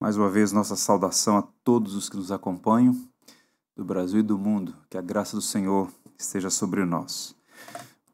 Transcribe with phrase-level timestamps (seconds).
[0.00, 2.98] Mais uma vez, nossa saudação a todos os que nos acompanham,
[3.76, 4.74] do Brasil e do mundo.
[4.88, 7.36] Que a graça do Senhor esteja sobre nós.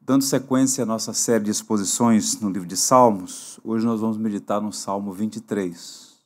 [0.01, 4.59] Dando sequência à nossa série de exposições no livro de Salmos, hoje nós vamos meditar
[4.59, 6.17] no Salmo 23,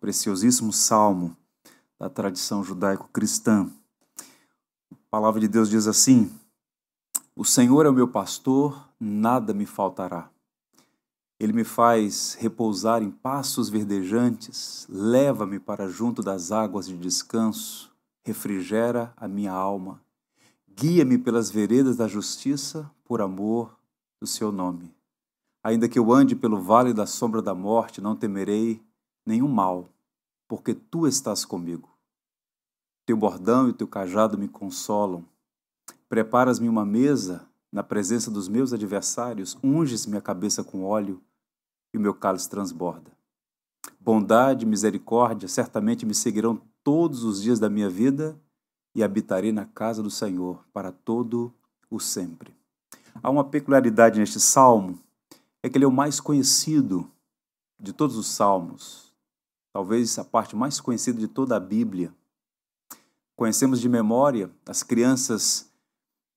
[0.00, 1.36] preciosíssimo salmo
[1.98, 3.68] da tradição judaico-cristã.
[4.92, 6.30] A palavra de Deus diz assim:
[7.34, 10.30] O Senhor é o meu pastor, nada me faltará.
[11.40, 17.92] Ele me faz repousar em passos verdejantes, leva-me para junto das águas de descanso,
[18.24, 20.02] refrigera a minha alma.
[20.68, 23.78] Guia-me pelas veredas da justiça, por amor
[24.20, 24.92] do seu nome.
[25.62, 28.82] Ainda que eu ande pelo vale da sombra da morte, não temerei
[29.24, 29.88] nenhum mal,
[30.48, 31.88] porque tu estás comigo.
[33.06, 35.24] Teu bordão e teu cajado me consolam.
[36.08, 41.20] Preparas-me uma mesa na presença dos meus adversários, unges minha cabeça com óleo
[41.92, 43.10] e o meu cálice transborda.
[44.00, 48.38] Bondade e misericórdia certamente me seguirão todos os dias da minha vida
[48.94, 51.52] e habitarei na casa do Senhor para todo
[51.90, 52.56] o sempre.
[53.22, 54.98] Há uma peculiaridade neste salmo,
[55.62, 57.10] é que ele é o mais conhecido
[57.78, 59.12] de todos os salmos,
[59.72, 62.12] talvez a parte mais conhecida de toda a Bíblia.
[63.36, 65.67] Conhecemos de memória, as crianças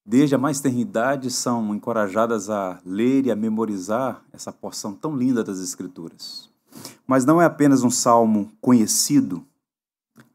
[0.05, 5.43] desde a mais tenridade, são encorajadas a ler e a memorizar essa porção tão linda
[5.43, 6.49] das Escrituras.
[7.05, 9.45] Mas não é apenas um salmo conhecido,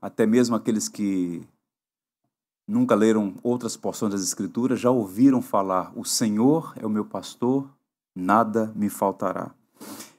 [0.01, 1.43] até mesmo aqueles que
[2.67, 7.69] nunca leram outras porções das Escrituras já ouviram falar: O Senhor é o meu pastor,
[8.15, 9.51] nada me faltará.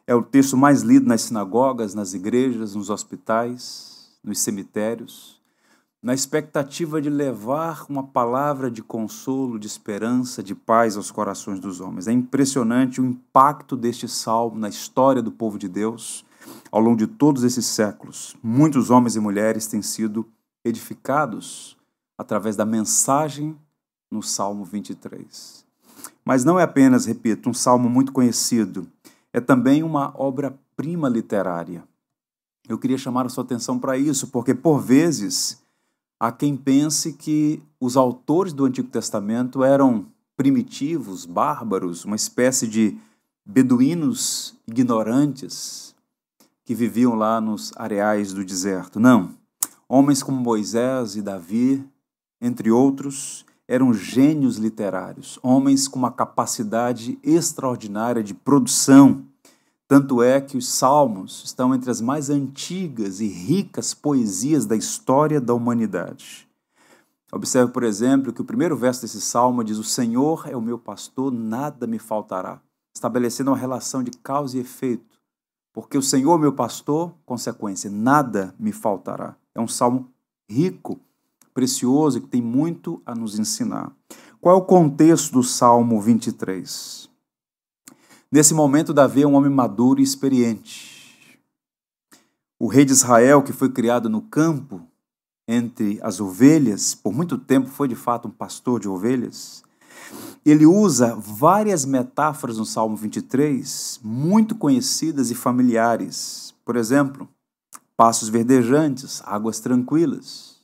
[0.06, 5.37] É o texto mais lido nas sinagogas, nas igrejas, nos hospitais, nos cemitérios
[6.02, 11.82] na expectativa de levar uma palavra de consolo, de esperança, de paz aos corações dos
[11.82, 12.08] homens.
[12.08, 16.26] É impressionante o impacto deste salmo na história do povo de Deus
[16.72, 18.36] ao longo de todos esses séculos.
[18.42, 20.26] Muitos homens e mulheres têm sido
[20.64, 21.78] edificados
[22.18, 23.56] através da mensagem
[24.12, 25.66] no Salmo 23.
[26.24, 28.88] Mas não é apenas, repito, um salmo muito conhecido,
[29.34, 31.84] é também uma obra-prima literária.
[32.68, 35.62] Eu queria chamar a sua atenção para isso, porque por vezes
[36.20, 42.98] Há quem pense que os autores do Antigo Testamento eram primitivos, bárbaros, uma espécie de
[43.46, 45.96] beduínos ignorantes
[46.66, 49.00] que viviam lá nos areais do deserto.
[49.00, 49.36] Não.
[49.88, 51.88] Homens como Moisés e Davi,
[52.42, 59.27] entre outros, eram gênios literários, homens com uma capacidade extraordinária de produção
[59.88, 65.40] tanto é que os Salmos estão entre as mais antigas e ricas poesias da história
[65.40, 66.48] da humanidade.
[67.32, 70.78] Observe, por exemplo, que o primeiro verso desse salmo diz: O Senhor é o meu
[70.78, 72.62] pastor, nada me faltará,
[72.96, 75.18] estabelecendo uma relação de causa e efeito.
[75.74, 79.36] Porque o Senhor é meu pastor, consequência, nada me faltará.
[79.54, 80.10] É um salmo
[80.50, 81.00] rico,
[81.54, 83.92] precioso, que tem muito a nos ensinar.
[84.40, 87.10] Qual é o contexto do Salmo 23?
[88.32, 91.40] Nesse momento, Davi é um homem maduro e experiente.
[92.60, 94.82] O rei de Israel, que foi criado no campo,
[95.48, 99.64] entre as ovelhas, por muito tempo foi de fato um pastor de ovelhas.
[100.46, 106.54] Ele usa várias metáforas no Salmo 23, muito conhecidas e familiares.
[106.66, 107.30] Por exemplo,
[107.96, 110.58] passos verdejantes, águas tranquilas,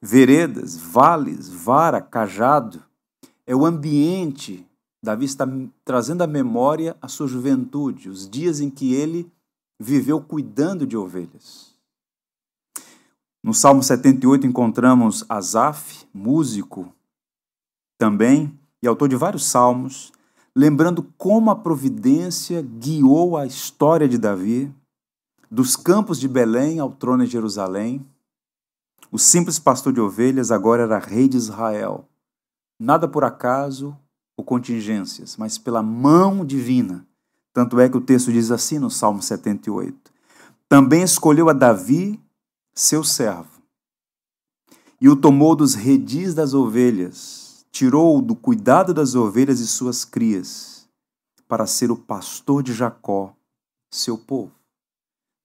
[0.00, 2.82] veredas, vales, vara, cajado.
[3.46, 4.66] É o ambiente
[5.06, 5.46] Davi está
[5.84, 9.30] trazendo à memória a sua juventude, os dias em que ele
[9.78, 11.76] viveu cuidando de ovelhas.
[13.40, 16.92] No Salmo 78 encontramos Asaf, músico
[17.96, 18.52] também,
[18.82, 20.12] e autor de vários salmos,
[20.56, 24.74] lembrando como a providência guiou a história de Davi,
[25.48, 28.04] dos campos de Belém ao trono de Jerusalém.
[29.12, 32.08] O simples pastor de ovelhas agora era rei de Israel.
[32.76, 33.96] Nada por acaso,
[34.36, 37.06] ou contingências, mas pela mão divina.
[37.52, 40.12] Tanto é que o texto diz assim no Salmo 78.
[40.68, 42.20] Também escolheu a Davi,
[42.74, 43.62] seu servo,
[45.00, 50.88] e o tomou dos redis das ovelhas, tirou-o do cuidado das ovelhas e suas crias,
[51.48, 53.34] para ser o pastor de Jacó,
[53.90, 54.52] seu povo.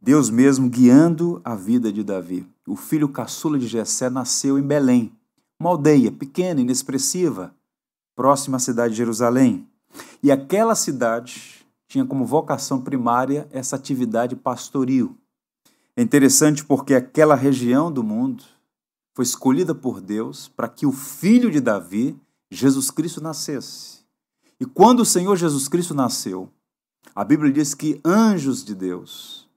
[0.02, 2.48] Deus mesmo guiando a vida de Davi.
[2.68, 5.12] O filho caçula de Jessé nasceu em Belém,
[5.60, 7.54] uma aldeia pequena, inexpressiva,
[8.16, 9.68] próxima à cidade de Jerusalém.
[10.22, 15.18] E aquela cidade tinha como vocação primária essa atividade pastoril.
[15.96, 18.44] É interessante porque aquela região do mundo
[19.14, 22.18] foi escolhida por Deus para que o filho de Davi,
[22.50, 24.00] Jesus Cristo, nascesse.
[24.60, 26.50] E quando o Senhor Jesus Cristo nasceu,
[27.14, 29.50] a Bíblia diz que anjos de Deus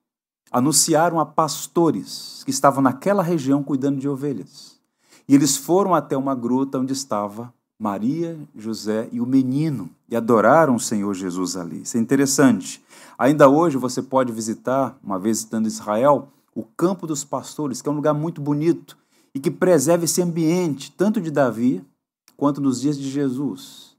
[0.50, 4.80] anunciaram a pastores que estavam naquela região cuidando de ovelhas.
[5.28, 10.76] E eles foram até uma gruta onde estava Maria, José e o menino e adoraram
[10.76, 11.82] o Senhor Jesus ali.
[11.82, 12.82] Isso é interessante.
[13.18, 17.88] Ainda hoje você pode visitar, uma vez estando em Israel, o Campo dos Pastores, que
[17.88, 18.96] é um lugar muito bonito
[19.34, 21.84] e que preserva esse ambiente, tanto de Davi
[22.36, 23.96] quanto nos dias de Jesus.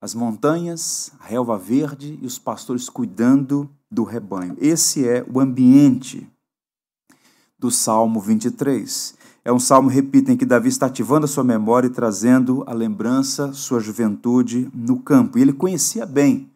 [0.00, 4.56] As montanhas, a relva verde e os pastores cuidando do rebanho.
[4.60, 6.28] Esse é o ambiente
[7.58, 9.14] do Salmo 23.
[9.44, 12.72] É um salmo, repito, em que Davi está ativando a sua memória e trazendo a
[12.72, 15.36] lembrança, sua juventude no campo.
[15.36, 16.48] E ele conhecia bem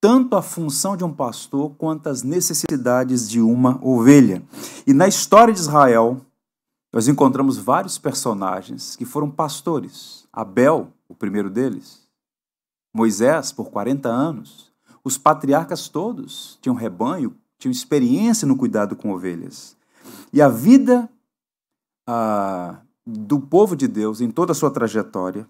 [0.00, 4.42] tanto a função de um pastor quanto as necessidades de uma ovelha.
[4.86, 6.20] E na história de Israel,
[6.92, 10.26] nós encontramos vários personagens que foram pastores.
[10.30, 12.02] Abel, o primeiro deles,
[12.94, 14.70] Moisés, por 40 anos,
[15.02, 19.74] os patriarcas todos tinham rebanho, tinham experiência no cuidado com ovelhas.
[20.32, 21.08] E a vida
[22.06, 25.46] ah, do povo de Deus, em toda a sua trajetória,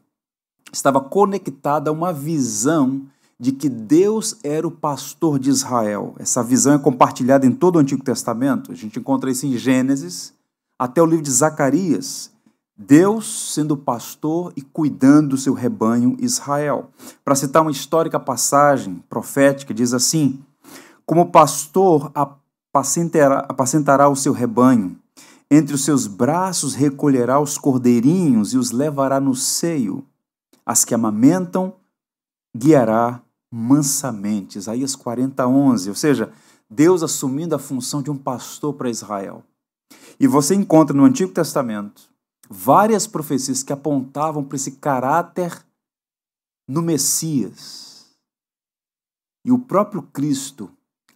[0.72, 3.02] estava conectada a uma visão
[3.38, 6.14] de que Deus era o pastor de Israel.
[6.18, 8.72] Essa visão é compartilhada em todo o Antigo Testamento.
[8.72, 10.32] A gente encontra isso em Gênesis
[10.78, 12.30] até o livro de Zacarias.
[12.76, 16.90] Deus sendo pastor e cuidando do seu rebanho Israel.
[17.24, 20.40] Para citar uma histórica passagem profética, diz assim:
[21.06, 24.96] Como pastor apacentará, apacentará o seu rebanho,
[25.50, 30.05] entre os seus braços recolherá os cordeirinhos e os levará no seio.
[30.64, 31.75] As que amamentam,
[32.56, 34.58] guiará mansamente.
[34.58, 35.88] Isaías 40, 11.
[35.91, 36.32] Ou seja,
[36.69, 39.44] Deus assumindo a função de um pastor para Israel.
[40.19, 42.02] E você encontra no Antigo Testamento
[42.49, 45.64] várias profecias que apontavam para esse caráter
[46.69, 48.06] no Messias.
[49.44, 50.70] E o próprio Cristo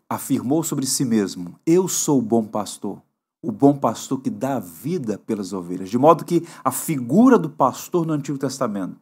[0.08, 3.02] afirmou sobre si mesmo: Eu sou o bom pastor,
[3.42, 5.88] o bom pastor que dá vida pelas ovelhas.
[5.88, 9.00] De modo que a figura do pastor no Antigo Testamento,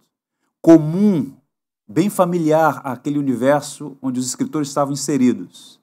[0.60, 1.32] comum
[1.88, 5.80] bem familiar àquele universo onde os escritores estavam inseridos,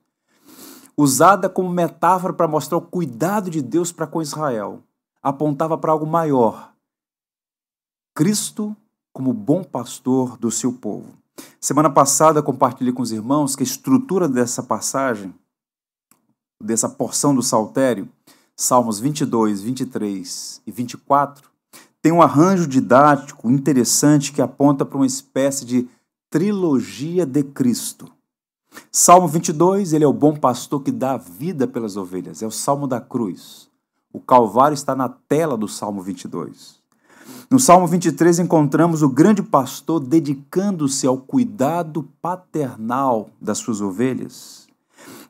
[0.96, 4.84] usada como metáfora para mostrar o cuidado de Deus para com Israel,
[5.22, 6.74] apontava para algo maior.
[8.14, 8.76] Cristo
[9.12, 11.14] como bom pastor do seu povo.
[11.60, 15.34] Semana passada compartilhei com os irmãos que a estrutura dessa passagem,
[16.62, 18.10] dessa porção do saltério,
[18.56, 21.50] Salmos 22, 23 e 24,
[22.02, 25.88] tem um arranjo didático interessante que aponta para uma espécie de
[26.30, 28.12] trilogia de Cristo.
[28.92, 32.88] Salmo 22, ele é o bom pastor que dá vida pelas ovelhas, é o salmo
[32.88, 33.70] da cruz.
[34.12, 36.82] O Calvário está na tela do Salmo 22.
[37.50, 44.68] No Salmo 23 encontramos o grande pastor dedicando-se ao cuidado paternal das suas ovelhas.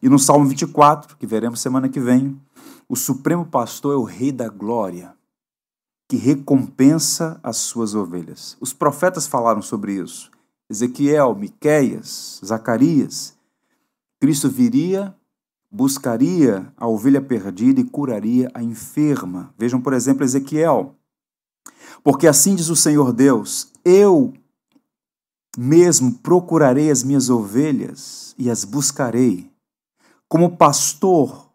[0.01, 2.37] E no Salmo 24, que veremos semana que vem,
[2.93, 5.15] o supremo pastor é o rei da glória
[6.07, 8.55] que recompensa as suas ovelhas.
[8.61, 10.29] Os profetas falaram sobre isso.
[10.69, 13.33] Ezequiel, Miqueias, Zacarias.
[14.21, 15.15] Cristo viria,
[15.71, 19.51] buscaria a ovelha perdida e curaria a enferma.
[19.57, 20.95] Vejam, por exemplo, Ezequiel.
[22.03, 24.33] Porque assim diz o Senhor Deus: Eu
[25.57, 29.51] mesmo procurarei as minhas ovelhas e as buscarei.
[30.27, 31.52] Como pastor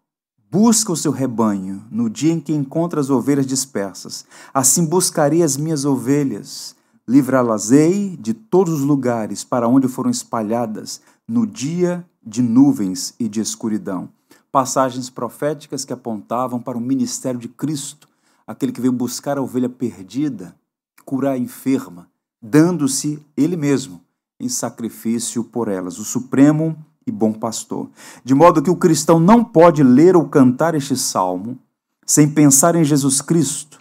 [0.51, 4.25] busca o seu rebanho no dia em que encontra as ovelhas dispersas.
[4.53, 6.75] Assim buscarei as minhas ovelhas,
[7.07, 13.41] livrá-las-ei de todos os lugares para onde foram espalhadas no dia de nuvens e de
[13.41, 14.09] escuridão.
[14.51, 18.09] Passagens proféticas que apontavam para o ministério de Cristo,
[18.47, 20.57] aquele que veio buscar a ovelha perdida,
[21.05, 22.09] curar a enferma,
[22.41, 24.01] dando-se ele mesmo
[24.41, 25.99] em sacrifício por elas.
[25.99, 26.77] O supremo
[27.09, 27.89] e bom pastor.
[28.25, 31.59] De modo que o cristão não pode ler ou cantar este salmo
[32.07, 33.81] sem pensar em Jesus Cristo,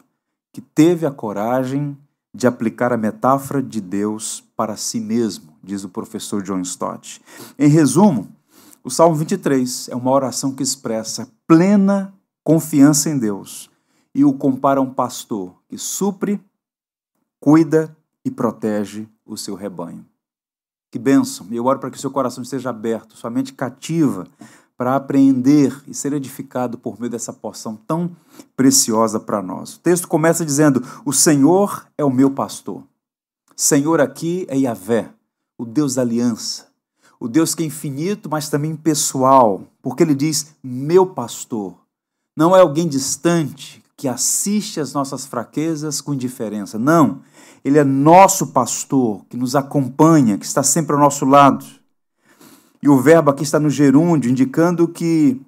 [0.52, 1.98] que teve a coragem
[2.34, 7.22] de aplicar a metáfora de Deus para si mesmo, diz o professor John Stott.
[7.58, 8.28] Em resumo,
[8.84, 13.70] o Salmo 23 é uma oração que expressa plena confiança em Deus
[14.14, 16.40] e o compara a um pastor que supre,
[17.40, 20.06] cuida e protege o seu rebanho.
[20.92, 21.48] Que bênção!
[21.52, 24.28] Eu oro para que seu coração esteja aberto, sua mente cativa
[24.78, 28.16] para aprender e ser edificado por meio dessa porção tão
[28.56, 29.76] preciosa para nós.
[29.76, 32.84] O texto começa dizendo: O Senhor é o meu pastor.
[33.56, 35.10] Senhor aqui é Yahvé,
[35.58, 36.68] o Deus da aliança,
[37.20, 41.76] o Deus que é infinito, mas também pessoal, porque ele diz: meu pastor.
[42.36, 46.78] Não é alguém distante que assiste às nossas fraquezas com indiferença.
[46.78, 47.22] Não.
[47.64, 51.66] Ele é nosso pastor, que nos acompanha, que está sempre ao nosso lado.
[52.82, 55.42] E o verbo aqui está no gerúndio, indicando que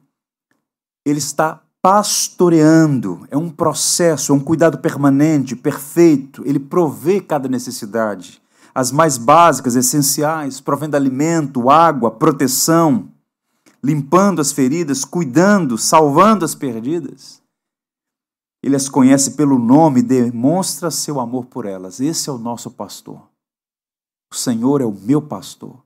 [1.05, 6.43] Ele está pastoreando, é um processo, é um cuidado permanente, perfeito.
[6.45, 8.41] Ele provê cada necessidade,
[8.75, 13.09] as mais básicas, essenciais, provendo alimento, água, proteção,
[13.81, 17.38] limpando as feridas, cuidando, salvando as perdidas.
[18.61, 21.99] Ele as conhece pelo nome, demonstra seu amor por elas.
[21.99, 23.21] Esse é o nosso pastor.
[24.31, 25.81] O Senhor é o meu pastor.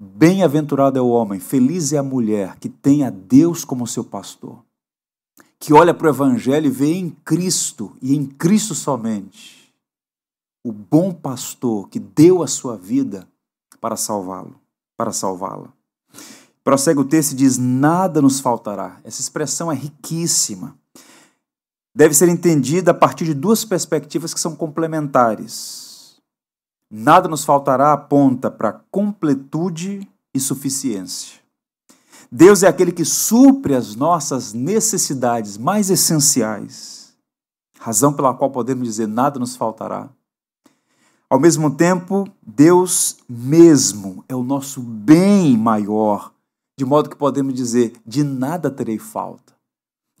[0.00, 4.64] Bem-aventurado é o homem, feliz é a mulher que tem a Deus como seu pastor,
[5.60, 9.72] que olha para o Evangelho e vê em Cristo e em Cristo somente
[10.64, 13.28] o bom pastor que deu a sua vida
[13.80, 14.60] para salvá-lo,
[14.96, 15.72] para salvá-la.
[16.64, 19.00] Prossegue o texto e diz: Nada nos faltará.
[19.04, 20.76] Essa expressão é riquíssima.
[21.94, 26.16] Deve ser entendida a partir de duas perspectivas que são complementares.
[26.90, 31.40] Nada nos faltará aponta para completude e suficiência.
[32.30, 37.14] Deus é aquele que supre as nossas necessidades mais essenciais,
[37.78, 40.08] razão pela qual podemos dizer nada nos faltará.
[41.28, 46.32] Ao mesmo tempo, Deus mesmo é o nosso bem maior,
[46.78, 49.51] de modo que podemos dizer: de nada terei falta.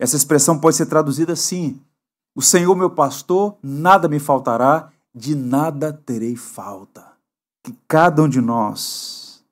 [0.02, 1.80] Essa expressão pode ser traduzida assim:
[2.34, 7.06] O Senhor, meu pastor, nada me faltará, de nada terei falta.
[7.62, 9.44] Que cada um de nós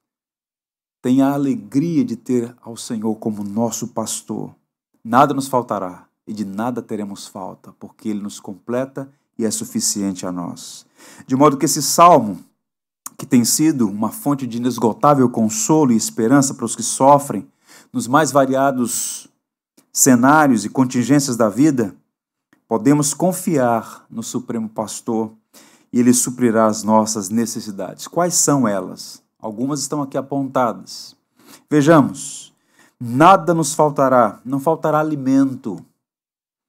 [1.00, 4.52] tenha a alegria de ter ao Senhor como nosso pastor.
[5.04, 10.26] Nada nos faltará e de nada teremos falta, porque Ele nos completa e é suficiente
[10.26, 10.84] a nós.
[11.28, 12.40] De modo que esse salmo,
[13.16, 17.46] que tem sido uma fonte de inesgotável consolo e esperança para os que sofrem
[17.92, 19.29] nos mais variados
[19.92, 21.94] cenários e contingências da vida,
[22.68, 25.32] podemos confiar no Supremo Pastor
[25.92, 28.06] e Ele suprirá as nossas necessidades.
[28.06, 29.22] Quais são elas?
[29.38, 31.16] Algumas estão aqui apontadas.
[31.68, 32.52] Vejamos:
[32.98, 35.84] nada nos faltará, não faltará alimento.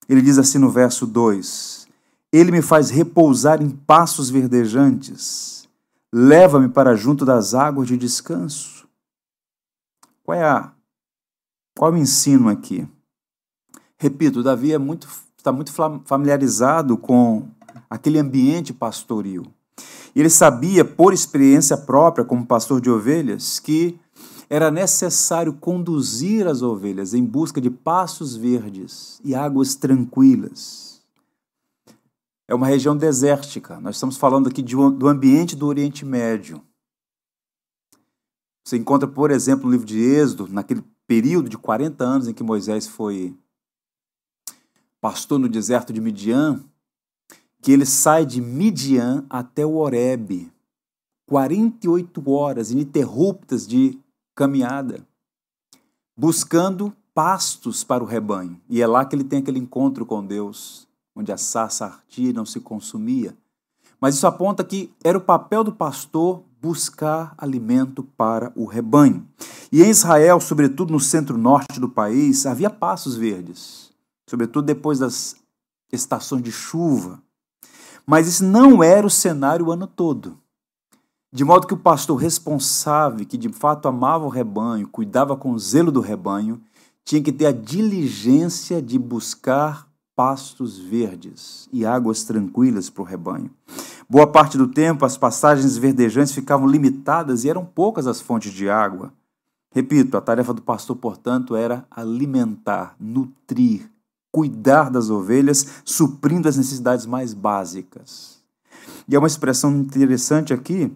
[0.08, 1.88] Ele diz assim no verso 2:
[2.32, 5.68] Ele me faz repousar em passos verdejantes,
[6.12, 8.88] leva-me para junto das águas de descanso.
[10.24, 10.72] Qual é a
[11.78, 12.88] qual é o ensino aqui?
[14.01, 15.72] Repito, Davi é muito, está muito
[16.05, 17.48] familiarizado com
[17.88, 19.46] aquele ambiente pastoril.
[20.15, 24.00] E ele sabia, por experiência própria, como pastor de ovelhas, que
[24.50, 31.03] era necessário conduzir as ovelhas em busca de passos verdes e águas tranquilas.
[32.48, 33.79] É uma região desértica.
[33.79, 36.60] Nós estamos falando aqui de, do ambiente do Oriente Médio.
[38.65, 42.41] Você encontra, por exemplo, no livro de Êxodo, naquele período de 40 anos em que
[42.41, 43.38] Moisés foi
[45.01, 46.63] pastor no deserto de Midian,
[47.62, 50.51] que ele sai de Midian até o Horebe,
[51.27, 54.00] 48 horas ininterruptas de
[54.36, 55.05] caminhada,
[56.15, 58.60] buscando pastos para o rebanho.
[58.70, 62.46] E é lá que ele tem aquele encontro com Deus, onde a sarça ardia não
[62.46, 63.36] se consumia.
[64.00, 69.27] Mas isso aponta que era o papel do pastor buscar alimento para o rebanho.
[69.72, 73.91] E em Israel, sobretudo no centro-norte do país, havia pastos verdes,
[74.32, 75.36] sobretudo depois das
[75.92, 77.22] estações de chuva.
[78.06, 80.40] Mas isso não era o cenário o ano todo.
[81.34, 85.92] De modo que o pastor responsável, que de fato amava o rebanho, cuidava com zelo
[85.92, 86.62] do rebanho,
[87.04, 89.86] tinha que ter a diligência de buscar
[90.16, 93.52] pastos verdes e águas tranquilas para o rebanho.
[94.10, 98.70] Boa parte do tempo, as passagens verdejantes ficavam limitadas e eram poucas as fontes de
[98.70, 99.12] água.
[99.74, 103.91] Repito, a tarefa do pastor, portanto, era alimentar, nutrir,
[104.32, 108.40] cuidar das ovelhas, suprindo as necessidades mais básicas.
[109.08, 110.92] E é uma expressão interessante aqui,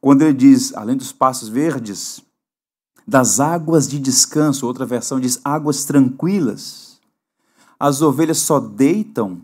[0.00, 2.22] quando ele diz, além dos passos verdes,
[3.06, 7.00] das águas de descanso, outra versão diz águas tranquilas.
[7.78, 9.42] As ovelhas só deitam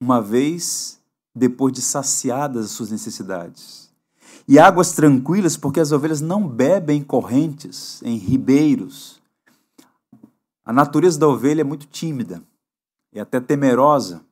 [0.00, 0.98] uma vez
[1.34, 3.90] depois de saciadas as suas necessidades.
[4.46, 9.20] E águas tranquilas, porque as ovelhas não bebem em correntes, em ribeiros.
[10.64, 12.42] A natureza da ovelha é muito tímida
[13.14, 14.22] é até temerosa,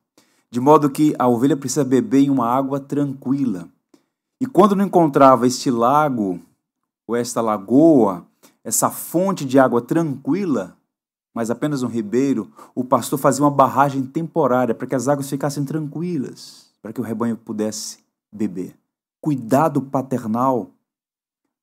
[0.51, 3.67] de modo que a ovelha precisa beber em uma água tranquila.
[4.39, 6.39] E quando não encontrava este lago,
[7.07, 8.25] ou esta lagoa,
[8.63, 10.77] essa fonte de água tranquila,
[11.33, 15.65] mas apenas um ribeiro, o pastor fazia uma barragem temporária para que as águas ficassem
[15.65, 17.99] tranquilas, para que o rebanho pudesse
[18.31, 18.75] beber.
[19.19, 20.69] Cuidado paternal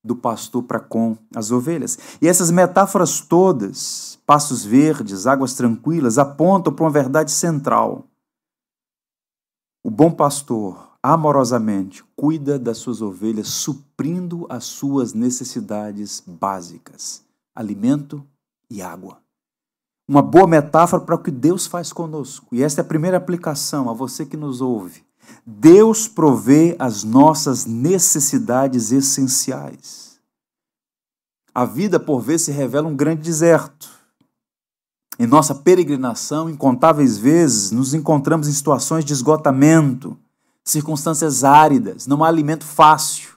[0.03, 1.99] do pastor para com as ovelhas.
[2.21, 8.07] E essas metáforas todas, passos verdes, águas tranquilas, apontam para uma verdade central.
[9.83, 17.23] O bom pastor, amorosamente, cuida das suas ovelhas, suprindo as suas necessidades básicas:
[17.55, 18.25] alimento
[18.71, 19.19] e água.
[20.09, 22.49] uma boa metáfora para o que Deus faz conosco.
[22.53, 25.05] E esta é a primeira aplicação a você que nos ouve.
[25.47, 30.21] Deus provê as nossas necessidades essenciais.
[31.55, 33.91] A vida, por vezes, se revela um grande deserto.
[35.19, 40.17] Em nossa peregrinação, incontáveis vezes, nos encontramos em situações de esgotamento,
[40.65, 43.31] circunstâncias áridas, não há alimento fácil.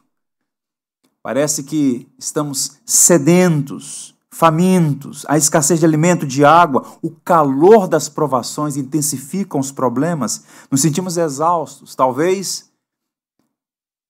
[1.22, 8.76] Parece que estamos sedentos, famintos, a escassez de alimento, de água, o calor das provações
[8.76, 11.94] intensificam os problemas, nos sentimos exaustos.
[11.94, 12.72] Talvez,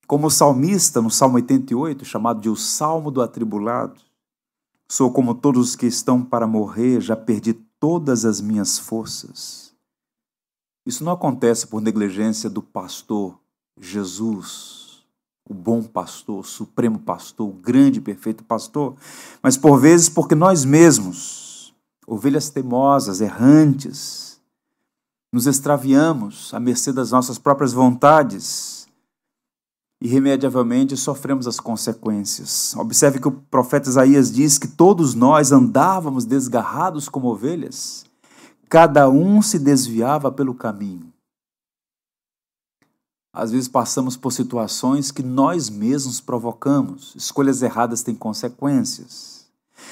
[0.08, 4.00] como o salmista no Salmo 88, chamado de o Salmo do Atribulado,
[4.90, 9.74] sou como todos os que estão para morrer, já perdi todas as minhas forças.
[10.86, 13.38] Isso não acontece por negligência do pastor
[13.78, 14.83] Jesus
[15.48, 18.96] o bom pastor, o supremo pastor, o grande e perfeito pastor,
[19.42, 21.74] mas por vezes porque nós mesmos,
[22.08, 24.40] ovelhas teimosas, errantes,
[25.32, 28.88] nos extraviamos à mercê das nossas próprias vontades
[30.00, 32.76] e irremediavelmente sofremos as consequências.
[32.78, 38.06] Observe que o profeta Isaías diz que todos nós andávamos desgarrados como ovelhas,
[38.70, 41.13] cada um se desviava pelo caminho
[43.34, 47.16] às vezes passamos por situações que nós mesmos provocamos.
[47.16, 49.48] Escolhas erradas têm consequências.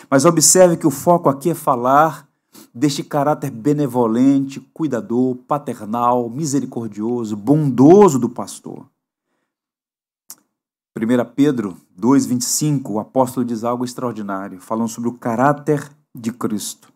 [0.08, 2.30] Mas observe que o foco aqui é falar
[2.74, 8.86] deste caráter benevolente, cuidador, paternal, misericordioso, bondoso do pastor.
[10.96, 16.92] 1 Pedro 2,25, o apóstolo diz algo extraordinário, falando sobre o caráter de Cristo.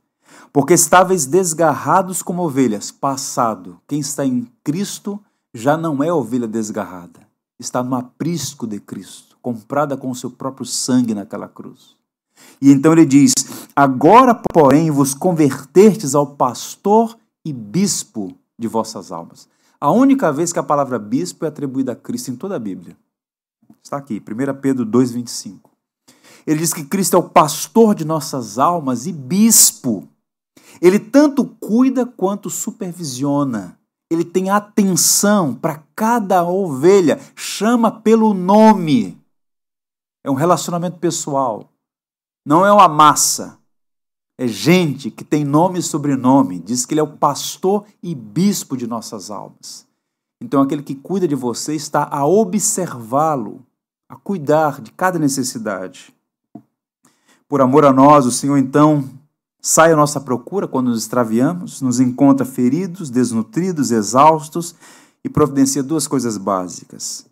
[0.54, 3.80] Porque estáveis desgarrados como ovelhas, passado.
[3.88, 5.20] Quem está em Cristo
[5.56, 7.26] já não é ovelha desgarrada,
[7.58, 11.96] está no aprisco de Cristo, comprada com o seu próprio sangue naquela cruz.
[12.62, 13.32] E então ele diz:
[13.74, 19.48] Agora, porém, vos convertertes ao pastor e bispo de vossas almas.
[19.80, 22.98] A única vez que a palavra bispo é atribuída a Cristo em toda a Bíblia.
[23.82, 25.60] Está aqui, 1 Pedro 2,25.
[26.46, 30.06] Ele diz que Cristo é o pastor de nossas almas e bispo.
[30.82, 39.20] Ele tanto cuida quanto supervisiona ele tem atenção para cada ovelha, chama pelo nome.
[40.24, 41.70] É um relacionamento pessoal.
[42.46, 43.58] Não é uma massa.
[44.38, 46.60] É gente que tem nome e sobrenome.
[46.60, 49.88] Diz que ele é o pastor e bispo de nossas almas.
[50.41, 53.65] Então, aquele que cuida de você está a observá-lo,
[54.10, 56.13] a cuidar de cada necessidade.
[57.48, 59.10] Por amor a nós, o Senhor então
[59.67, 64.75] sai à nossa procura quando nos extraviamos, nos encontra feridos, desnutridos, exaustos
[65.23, 67.25] e providencia duas coisas básicas: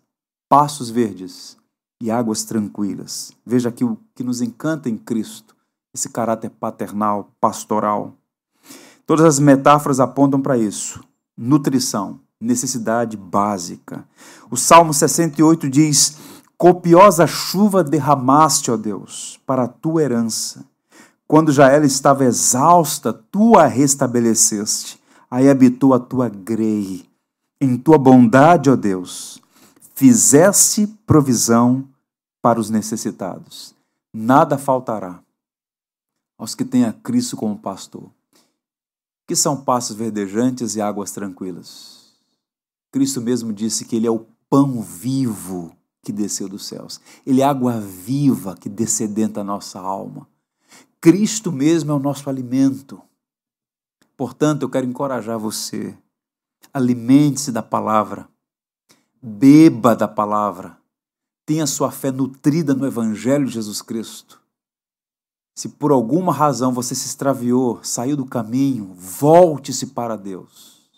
[0.48, 1.56] passos verdes
[2.02, 3.30] e águas tranquilas.
[3.46, 5.54] Veja aqui o que nos encanta em Cristo,
[5.94, 8.14] esse caráter paternal, pastoral.
[9.06, 11.04] Todas as metáforas apontam para isso.
[11.38, 14.08] Nutrição, necessidade básica.
[14.50, 16.16] O Salmo 68 diz:
[16.58, 20.64] Copiosa chuva derramaste, ó Deus, para a tua herança
[21.26, 25.00] quando já ela estava exausta, tu a restabeleceste.
[25.30, 27.08] Aí habitou a tua grei.
[27.60, 29.40] Em tua bondade, ó Deus,
[29.94, 31.88] fizesse provisão
[32.42, 33.74] para os necessitados.
[34.12, 35.22] Nada faltará
[36.38, 38.10] aos que têm a Cristo como pastor.
[39.26, 42.12] Que são passos verdejantes e águas tranquilas.
[42.92, 47.00] Cristo mesmo disse que ele é o pão vivo que desceu dos céus.
[47.26, 50.28] Ele é água viva que descedenta a nossa alma.
[51.04, 52.98] Cristo mesmo é o nosso alimento.
[54.16, 55.94] Portanto, eu quero encorajar você.
[56.72, 58.26] Alimente-se da palavra.
[59.20, 60.78] Beba da palavra.
[61.44, 64.40] Tenha sua fé nutrida no Evangelho de Jesus Cristo.
[65.54, 70.88] Se por alguma razão você se extraviou, saiu do caminho, volte-se para Deus.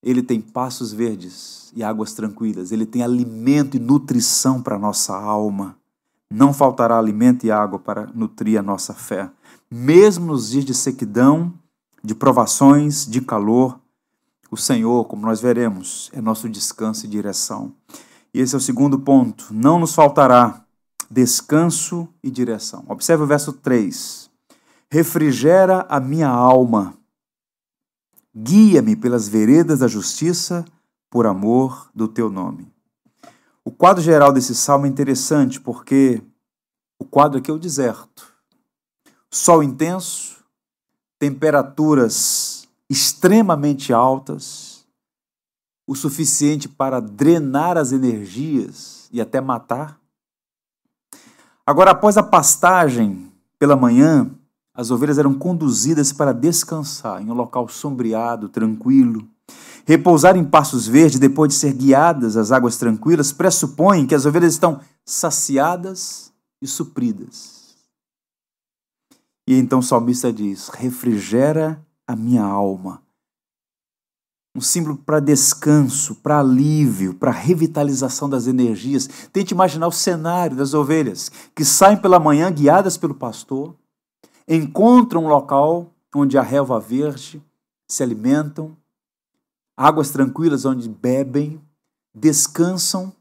[0.00, 2.70] Ele tem passos verdes e águas tranquilas.
[2.70, 5.76] Ele tem alimento e nutrição para a nossa alma.
[6.30, 9.30] Não faltará alimento e água para nutrir a nossa fé.
[9.70, 11.52] Mesmo nos dias de sequidão,
[12.02, 13.78] de provações, de calor,
[14.50, 17.72] o Senhor, como nós veremos, é nosso descanso e direção.
[18.32, 19.48] E esse é o segundo ponto.
[19.50, 20.64] Não nos faltará
[21.10, 22.84] descanso e direção.
[22.88, 24.30] Observe o verso 3.
[24.90, 26.94] Refrigera a minha alma,
[28.34, 30.64] guia-me pelas veredas da justiça,
[31.10, 32.70] por amor do teu nome.
[33.66, 36.22] O quadro geral desse salmo é interessante porque
[37.00, 38.32] o quadro aqui é o deserto.
[39.28, 40.36] Sol intenso,
[41.18, 44.86] temperaturas extremamente altas,
[45.84, 49.98] o suficiente para drenar as energias e até matar.
[51.66, 54.30] Agora, após a pastagem pela manhã,
[54.72, 59.28] as ovelhas eram conduzidas para descansar em um local sombreado, tranquilo.
[59.86, 64.54] Repousar em passos verdes depois de ser guiadas às águas tranquilas pressupõe que as ovelhas
[64.54, 67.76] estão saciadas e supridas.
[69.48, 73.00] E então o salmista diz: refrigera a minha alma.
[74.56, 79.08] Um símbolo para descanso, para alívio, para revitalização das energias.
[79.32, 83.76] Tente imaginar o cenário das ovelhas que saem pela manhã guiadas pelo pastor
[84.48, 87.40] encontram um local onde há relva verde,
[87.86, 88.76] se alimentam,
[89.76, 91.60] águas tranquilas onde bebem,
[92.14, 93.12] descansam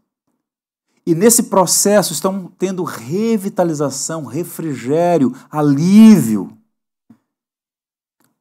[1.05, 6.57] e nesse processo estão tendo revitalização, refrigério, alívio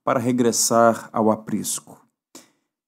[0.03, 2.01] para regressar ao aprisco.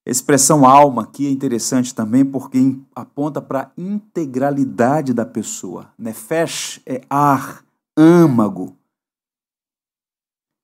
[0.06, 5.90] A expressão alma aqui é interessante também porque aponta para a integralidade da pessoa.
[5.98, 7.64] Nefesh é ar,
[7.96, 8.75] âmago,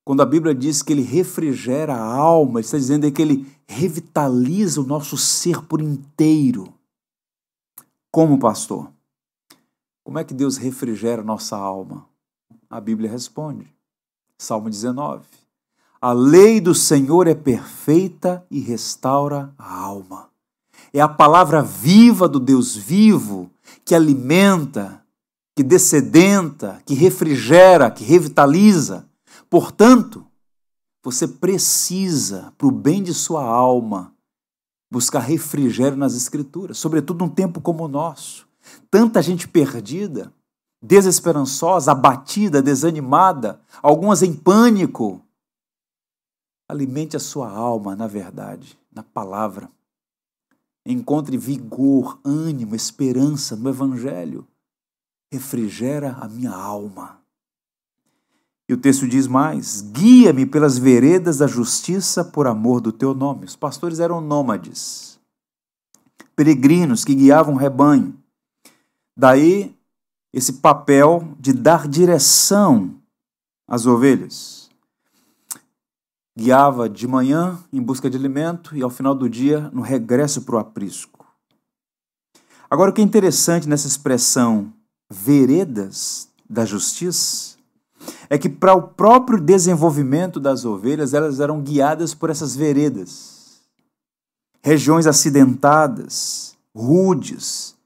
[0.04, 4.86] quando a Bíblia diz que ele refrigera a alma, está dizendo que ele revitaliza o
[4.86, 6.72] nosso ser por inteiro.
[8.10, 8.90] Como pastor?
[10.04, 12.06] Como é que Deus refrigera a nossa alma?
[12.68, 13.72] A Bíblia responde.
[14.36, 15.24] Salmo 19.
[16.00, 20.28] A lei do Senhor é perfeita e restaura a alma.
[20.92, 23.48] É a palavra viva do Deus vivo
[23.84, 25.00] que alimenta,
[25.54, 29.08] que descedenta, que refrigera, que revitaliza.
[29.52, 30.26] Portanto,
[31.04, 34.16] você precisa, para o bem de sua alma,
[34.90, 38.48] buscar refrigério nas Escrituras, sobretudo num tempo como o nosso.
[38.90, 40.32] Tanta gente perdida,
[40.80, 45.22] desesperançosa, abatida, desanimada, algumas em pânico.
[46.66, 49.70] Alimente a sua alma na verdade, na palavra.
[50.86, 54.48] Encontre vigor, ânimo, esperança no Evangelho.
[55.30, 57.21] Refrigera a minha alma.
[58.72, 63.44] E o texto diz mais: guia-me pelas veredas da justiça por amor do teu nome.
[63.44, 65.20] Os pastores eram nômades,
[66.34, 68.18] peregrinos que guiavam o rebanho.
[69.14, 69.76] Daí
[70.32, 72.94] esse papel de dar direção
[73.68, 74.70] às ovelhas.
[76.34, 80.54] Guiava de manhã em busca de alimento e ao final do dia no regresso para
[80.54, 81.26] o aprisco.
[82.70, 84.72] Agora, o que é interessante nessa expressão
[85.10, 87.51] veredas da justiça
[88.32, 93.60] é que para o próprio desenvolvimento das ovelhas, elas eram guiadas por essas veredas,
[94.62, 97.76] regiões acidentadas, rudes,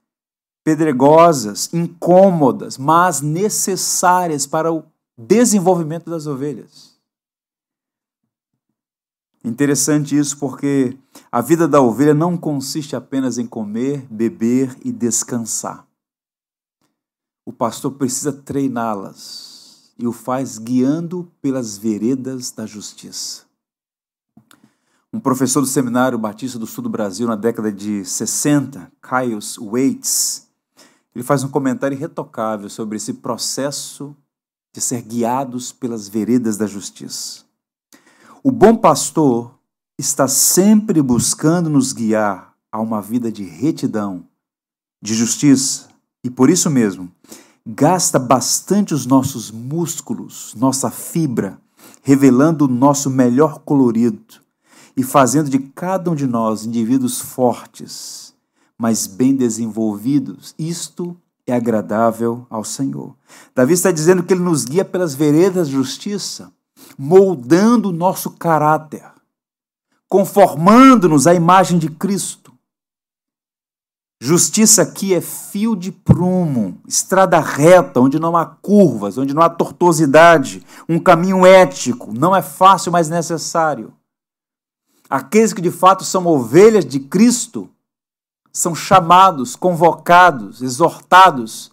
[0.63, 4.85] pedregosas, incômodas, mas necessárias para o
[5.19, 6.95] desenvolvimento das ovelhas.
[9.43, 10.97] Interessante isso porque
[11.33, 15.85] a vida da ovelha não consiste apenas em comer, beber e descansar.
[17.45, 19.46] O pastor precisa treiná-las
[19.99, 23.45] e o faz guiando pelas veredas da justiça.
[25.13, 30.47] Um professor do Seminário Batista do Sul do Brasil, na década de 60, Caius Waits,
[31.15, 34.15] ele faz um comentário irretocável sobre esse processo
[34.75, 37.45] de ser guiados pelas veredas da justiça.
[38.43, 39.59] O bom pastor
[39.99, 44.29] está sempre buscando nos guiar a uma vida de retidão,
[45.03, 45.89] de justiça,
[46.23, 47.11] e por isso mesmo,
[47.67, 51.59] gasta bastante os nossos músculos, nossa fibra,
[52.01, 54.41] revelando o nosso melhor colorido
[54.97, 58.33] e fazendo de cada um de nós indivíduos fortes,
[58.79, 60.55] mas bem desenvolvidos.
[60.57, 63.17] Isto é agradável ao Senhor.
[63.53, 66.53] Davi está dizendo que ele nos guia pelas veredas de justiça,
[66.97, 69.05] moldando o nosso caráter,
[70.09, 72.46] conformando-nos à imagem de Cristo
[74.27, 79.49] Justiça aqui é fio de prumo, estrada reta, onde não há curvas, onde não há
[79.49, 83.93] tortuosidade, um caminho ético, não é fácil, mas necessário.
[85.09, 87.71] Aqueles que de fato são ovelhas de Cristo
[88.53, 91.71] são chamados, convocados, exortados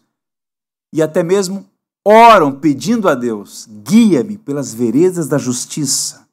[0.94, 1.66] e até mesmo
[2.06, 6.28] oram pedindo a Deus: guia-me pelas veredas da justiça.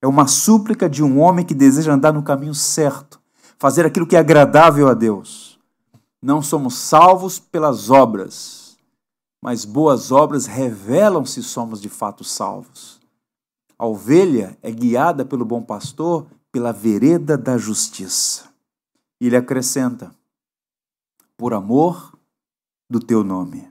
[0.00, 3.20] É uma súplica de um homem que deseja andar no caminho certo,
[3.58, 5.53] fazer aquilo que é agradável a Deus
[6.24, 8.78] não somos salvos pelas obras,
[9.42, 12.98] mas boas obras revelam se somos de fato salvos.
[13.78, 18.48] A ovelha é guiada pelo bom pastor pela vereda da justiça.
[19.20, 20.14] E ele acrescenta:
[21.36, 22.18] por amor
[22.88, 23.70] do teu nome.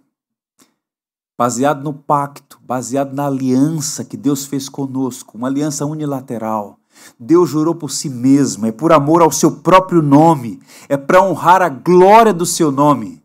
[1.36, 6.78] Baseado no pacto, baseado na aliança que Deus fez conosco, uma aliança unilateral
[7.20, 11.62] Deus jurou por si mesmo, é por amor ao seu próprio nome, é para honrar
[11.62, 13.24] a glória do seu nome.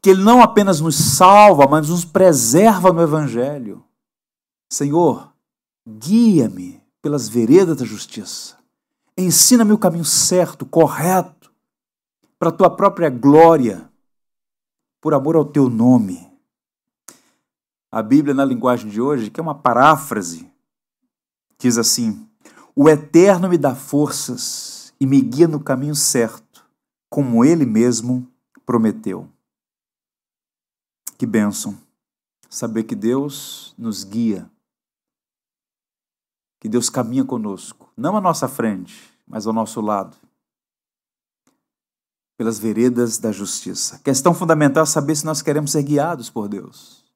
[0.00, 3.84] Que Ele não apenas nos salva, mas nos preserva no Evangelho.
[4.70, 5.32] Senhor,
[5.86, 8.56] guia-me pelas veredas da justiça.
[9.16, 11.50] Ensina-me o caminho certo, correto,
[12.38, 13.90] para a tua própria glória,
[15.00, 16.28] por amor ao teu nome.
[17.90, 20.48] A Bíblia, na linguagem de hoje, que é uma paráfrase,
[21.58, 22.27] diz assim:
[22.80, 26.64] O Eterno me dá forças e me guia no caminho certo,
[27.10, 28.32] como ele mesmo
[28.64, 29.28] prometeu.
[31.18, 31.76] Que bênção
[32.48, 34.48] saber que Deus nos guia,
[36.60, 40.16] que Deus caminha conosco, não à nossa frente, mas ao nosso lado,
[42.36, 43.98] pelas veredas da justiça.
[44.04, 47.07] Questão fundamental é saber se nós queremos ser guiados por Deus.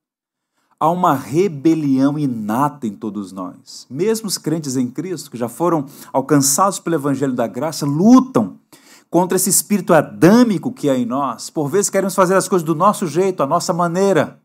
[0.83, 3.87] Há uma rebelião inata em todos nós.
[3.89, 8.59] Mesmo os crentes em Cristo, que já foram alcançados pelo Evangelho da Graça, lutam
[9.09, 11.51] contra esse espírito adâmico que há em nós.
[11.51, 14.43] Por vezes queremos fazer as coisas do nosso jeito, à nossa maneira.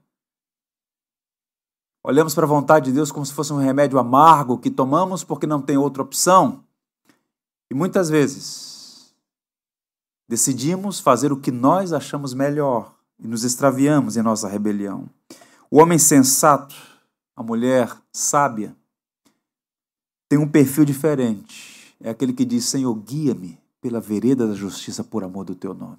[2.04, 5.47] Olhamos para a vontade de Deus como se fosse um remédio amargo que tomamos porque
[5.47, 6.63] não tem outra opção.
[7.67, 9.12] E muitas vezes
[10.30, 15.10] decidimos fazer o que nós achamos melhor e nos extraviamos em nossa rebelião.
[15.69, 16.75] O homem sensato,
[17.36, 18.75] a mulher sábia,
[20.30, 21.95] tem um perfil diferente.
[21.99, 25.97] É aquele que diz: Senhor, guia-me pela vereda da justiça por amor do teu nome.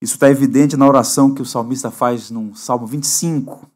[0.00, 3.68] Isso está evidente na oração que o salmista faz no Salmo 25,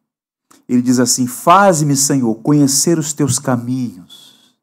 [0.69, 4.57] ele diz assim: Faze-me, Senhor, conhecer os teus caminhos.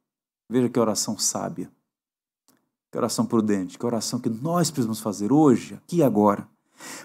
[0.50, 1.70] Veja que oração sábia,
[2.92, 6.48] que oração prudente, que oração que nós precisamos fazer hoje, aqui e agora.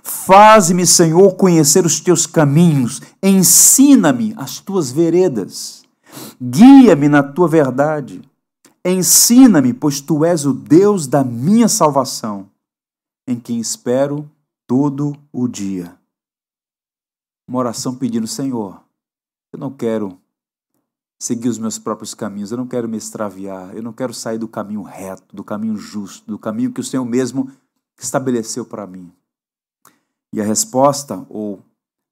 [0.03, 5.83] Faze-me, Senhor, conhecer os teus caminhos, ensina-me as tuas veredas,
[6.41, 8.23] guia-me na tua verdade,
[8.85, 12.49] ensina-me, pois tu és o Deus da minha salvação,
[13.27, 14.31] em quem espero
[14.67, 15.97] todo o dia.
[17.49, 18.81] Uma oração pedindo, Senhor,
[19.53, 20.19] eu não quero
[21.19, 24.49] seguir os meus próprios caminhos, eu não quero me extraviar, eu não quero sair do
[24.49, 27.51] caminho reto, do caminho justo, do caminho que o Senhor mesmo
[27.99, 29.13] estabeleceu para mim.
[30.35, 31.63] E a resposta, ou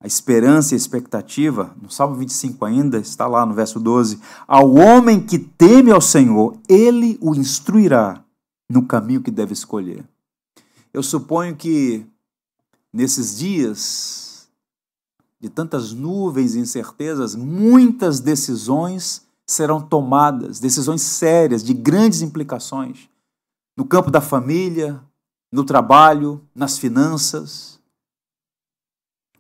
[0.01, 4.75] a esperança e a expectativa, no Salmo 25 ainda, está lá no verso 12: Ao
[4.75, 8.25] homem que teme ao Senhor, ele o instruirá
[8.71, 10.05] no caminho que deve escolher.
[10.95, 12.07] Eu suponho que
[12.93, 14.49] nesses dias
[15.41, 23.09] de tantas nuvens e incertezas, muitas decisões serão tomadas, decisões sérias, de grandes implicações,
[23.77, 25.03] no campo da família,
[25.51, 27.82] no trabalho, nas finanças.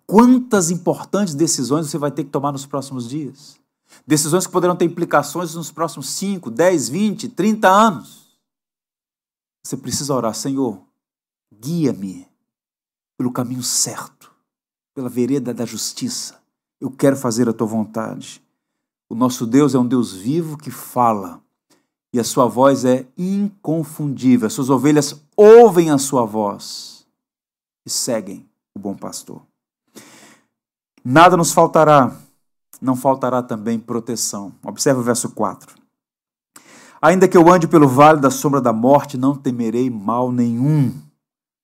[0.06, 3.60] Quantas importantes decisões você vai ter que tomar nos próximos dias?
[4.06, 8.38] Decisões que poderão ter implicações nos próximos 5, 10, 20, 30 anos.
[9.64, 10.82] Você precisa orar, Senhor,
[11.52, 12.26] guia-me
[13.16, 14.32] pelo caminho certo
[14.94, 16.40] pela vereda da justiça.
[16.80, 18.42] Eu quero fazer a tua vontade.
[19.08, 21.42] O nosso Deus é um Deus vivo que fala
[22.12, 24.46] e a sua voz é inconfundível.
[24.46, 27.06] As suas ovelhas ouvem a sua voz
[27.86, 29.42] e seguem o bom pastor.
[31.04, 32.16] Nada nos faltará,
[32.80, 34.52] não faltará também proteção.
[34.64, 35.74] Observe o verso 4.
[37.00, 40.94] Ainda que eu ande pelo vale da sombra da morte, não temerei mal nenhum,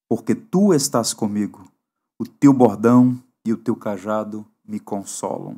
[0.09, 1.71] porque tu estás comigo
[2.19, 5.57] o teu bordão e o teu cajado me consolam.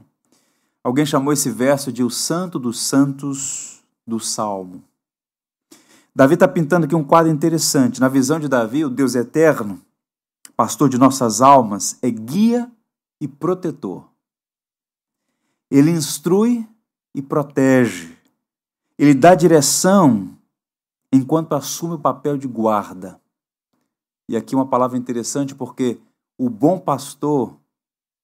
[0.85, 4.85] Alguém chamou esse verso de o Santo dos Santos do Salmo.
[6.15, 8.01] Davi está pintando aqui um quadro interessante.
[8.01, 9.81] Na visão de Davi, o Deus eterno,
[10.55, 12.71] pastor de nossas almas, é guia
[13.21, 14.09] e protetor.
[15.71, 16.67] Ele instrui
[17.15, 18.17] e protege.
[18.99, 20.37] Ele dá direção
[21.13, 23.21] enquanto assume o papel de guarda.
[24.29, 26.01] E aqui uma palavra interessante porque
[26.39, 27.59] o bom pastor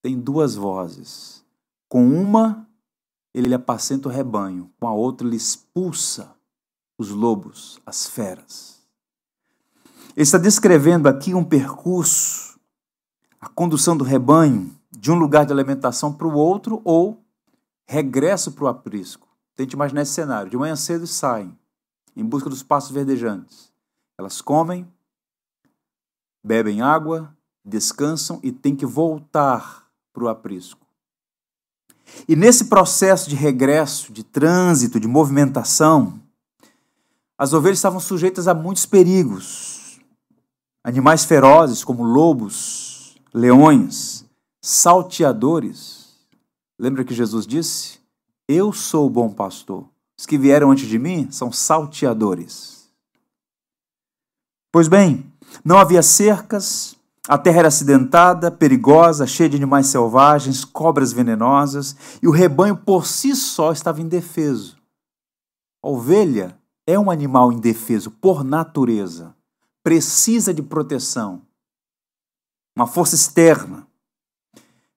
[0.03, 1.45] tem duas vozes.
[1.89, 2.69] Com uma,
[3.35, 6.35] ele apacenta o rebanho, com a outra, ele expulsa
[6.99, 8.77] os lobos, as feras.
[10.17, 12.59] Ele está descrevendo aqui um percurso,
[13.41, 17.23] a condução do rebanho de um lugar de alimentação para o outro ou
[17.87, 19.29] regresso para o aprisco.
[19.55, 20.51] Tente imaginar esse cenário.
[20.51, 21.57] De manhã cedo saem
[22.17, 23.73] em busca dos pastos verdejantes.
[24.19, 24.87] Elas comem,
[26.43, 30.87] bebem água, descansam e têm que voltar para o aprisco.
[32.29, 36.21] E nesse processo de regresso, de trânsito, de movimentação,
[37.37, 40.01] as ovelhas estavam sujeitas a muitos perigos.
[40.83, 44.26] Animais ferozes como lobos, leões,
[44.69, 46.17] salteadores.
[46.77, 48.01] Lembra que Jesus disse?
[48.49, 49.89] Eu sou o bom pastor.
[50.19, 52.91] Os que vieram antes de mim são salteadores.
[54.73, 55.33] Pois bem,
[55.65, 56.97] não havia cercas,
[57.29, 63.05] A terra era acidentada, perigosa, cheia de animais selvagens, cobras venenosas, e o rebanho por
[63.05, 64.77] si só estava indefeso.
[65.83, 69.35] A ovelha é um animal indefeso por natureza,
[69.83, 71.43] precisa de proteção,
[72.77, 73.87] uma força externa.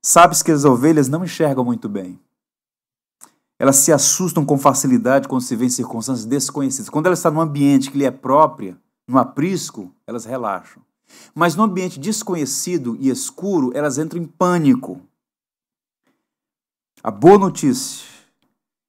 [0.01, 2.19] Sabes que as ovelhas não enxergam muito bem.
[3.57, 6.89] Elas se assustam com facilidade quando se vê em circunstâncias desconhecidas.
[6.89, 10.81] Quando ela está num ambiente que lhe é própria, num aprisco, elas relaxam.
[11.35, 15.01] Mas no ambiente desconhecido e escuro, elas entram em pânico.
[17.03, 18.05] A boa notícia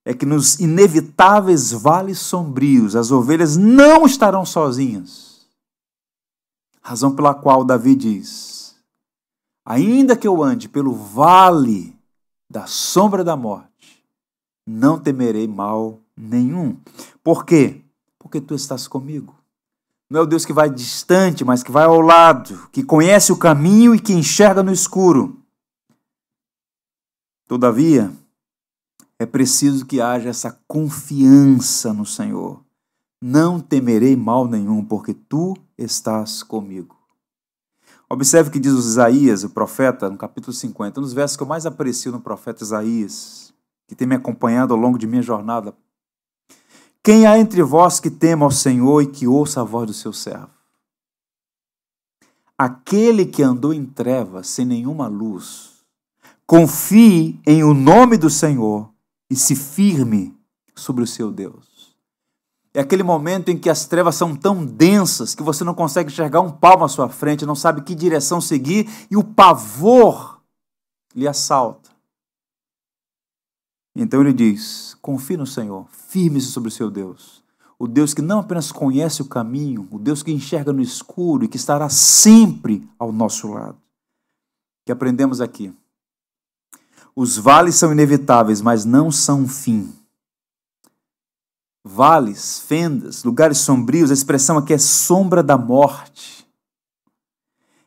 [0.05, 5.47] é que nos inevitáveis vales sombrios as ovelhas não estarão sozinhas.
[6.83, 8.60] Razão pela qual Davi diz:
[9.71, 11.97] Ainda que eu ande pelo vale
[12.51, 14.05] da sombra da morte,
[14.67, 16.77] não temerei mal nenhum.
[17.23, 17.81] Por quê?
[18.19, 19.33] Porque tu estás comigo.
[20.11, 23.37] Não é o Deus que vai distante, mas que vai ao lado, que conhece o
[23.37, 25.41] caminho e que enxerga no escuro.
[27.47, 28.13] Todavia,
[29.21, 32.61] é preciso que haja essa confiança no Senhor.
[33.23, 37.00] Não temerei mal nenhum, porque tu estás comigo.
[38.11, 41.47] Observe o que diz Isaías, o profeta, no capítulo 50, um dos versos que eu
[41.47, 43.55] mais aprecio no profeta Isaías,
[43.87, 45.75] que tem me acompanhado ao longo de minha jornada
[47.03, 50.13] quem há entre vós que tema ao Senhor e que ouça a voz do seu
[50.13, 50.51] servo?
[52.59, 55.83] Aquele que andou em trevas sem nenhuma luz,
[56.47, 58.93] confie em o nome do Senhor
[59.31, 60.37] e se firme
[60.75, 61.70] sobre o seu Deus.
[62.73, 66.41] É aquele momento em que as trevas são tão densas que você não consegue enxergar
[66.41, 70.41] um palmo à sua frente, não sabe que direção seguir e o pavor
[71.15, 71.91] lhe assalta.
[73.95, 77.43] Então ele diz: confie no Senhor, firme-se sobre o seu Deus.
[77.77, 81.49] O Deus que não apenas conhece o caminho, o Deus que enxerga no escuro e
[81.49, 83.79] que estará sempre ao nosso lado.
[84.85, 85.75] Que aprendemos aqui.
[87.17, 89.93] Os vales são inevitáveis, mas não são um fim.
[91.85, 96.47] Vales, fendas, lugares sombrios, a expressão aqui é sombra da morte.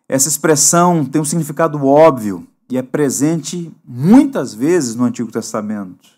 [0.07, 6.09] Essa expressão tem um significado óbvio e é presente muitas vezes no Antigo Testamento.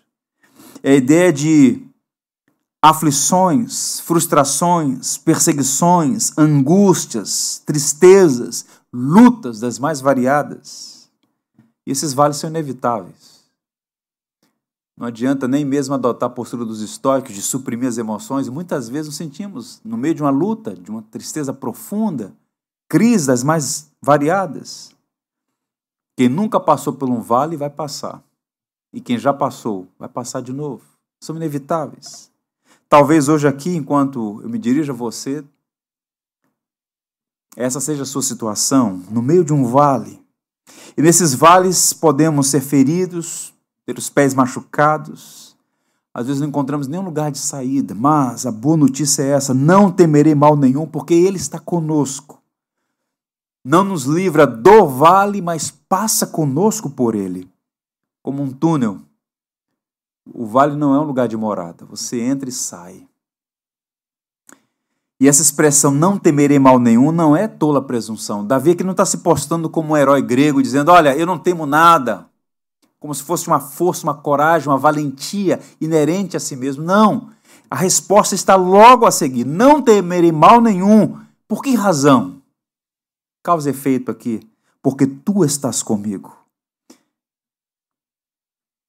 [0.82, 1.86] É a ideia de
[2.80, 11.10] aflições, frustrações, perseguições, angústias, tristezas, lutas das mais variadas.
[11.86, 13.35] E esses vales são inevitáveis.
[14.96, 18.48] Não adianta nem mesmo adotar a postura dos estoicos de suprimir as emoções.
[18.48, 22.34] Muitas vezes nos sentimos no meio de uma luta, de uma tristeza profunda,
[22.88, 24.90] crise das mais variadas.
[26.16, 28.22] Quem nunca passou por um vale vai passar.
[28.90, 30.82] E quem já passou vai passar de novo.
[31.22, 32.30] São inevitáveis.
[32.88, 35.44] Talvez hoje aqui, enquanto eu me dirijo a você,
[37.54, 40.24] essa seja a sua situação, no meio de um vale.
[40.96, 43.52] E nesses vales podemos ser feridos,
[43.86, 45.56] ter os pés machucados.
[46.12, 49.90] Às vezes não encontramos nenhum lugar de saída, mas a boa notícia é essa: não
[49.90, 52.36] temerei mal nenhum, porque Ele está conosco
[53.66, 57.50] não nos livra do vale, mas passa conosco por ele,
[58.22, 59.00] como um túnel.
[60.24, 63.04] O vale não é um lugar de morada, você entra e sai.
[65.18, 68.46] E essa expressão não temerei mal nenhum não é tola presunção.
[68.46, 71.66] Davi aqui não está se postando como um herói grego, dizendo: Olha, eu não temo
[71.66, 72.30] nada.
[73.06, 76.82] Como se fosse uma força, uma coragem, uma valentia inerente a si mesmo.
[76.82, 77.30] Não.
[77.70, 81.16] A resposta está logo a seguir: Não temerei mal nenhum.
[81.46, 82.42] Por que razão?
[83.44, 84.40] causa e efeito aqui,
[84.82, 86.36] porque tu estás comigo.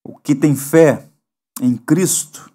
[0.03, 1.07] O que tem fé
[1.61, 2.51] em Cristo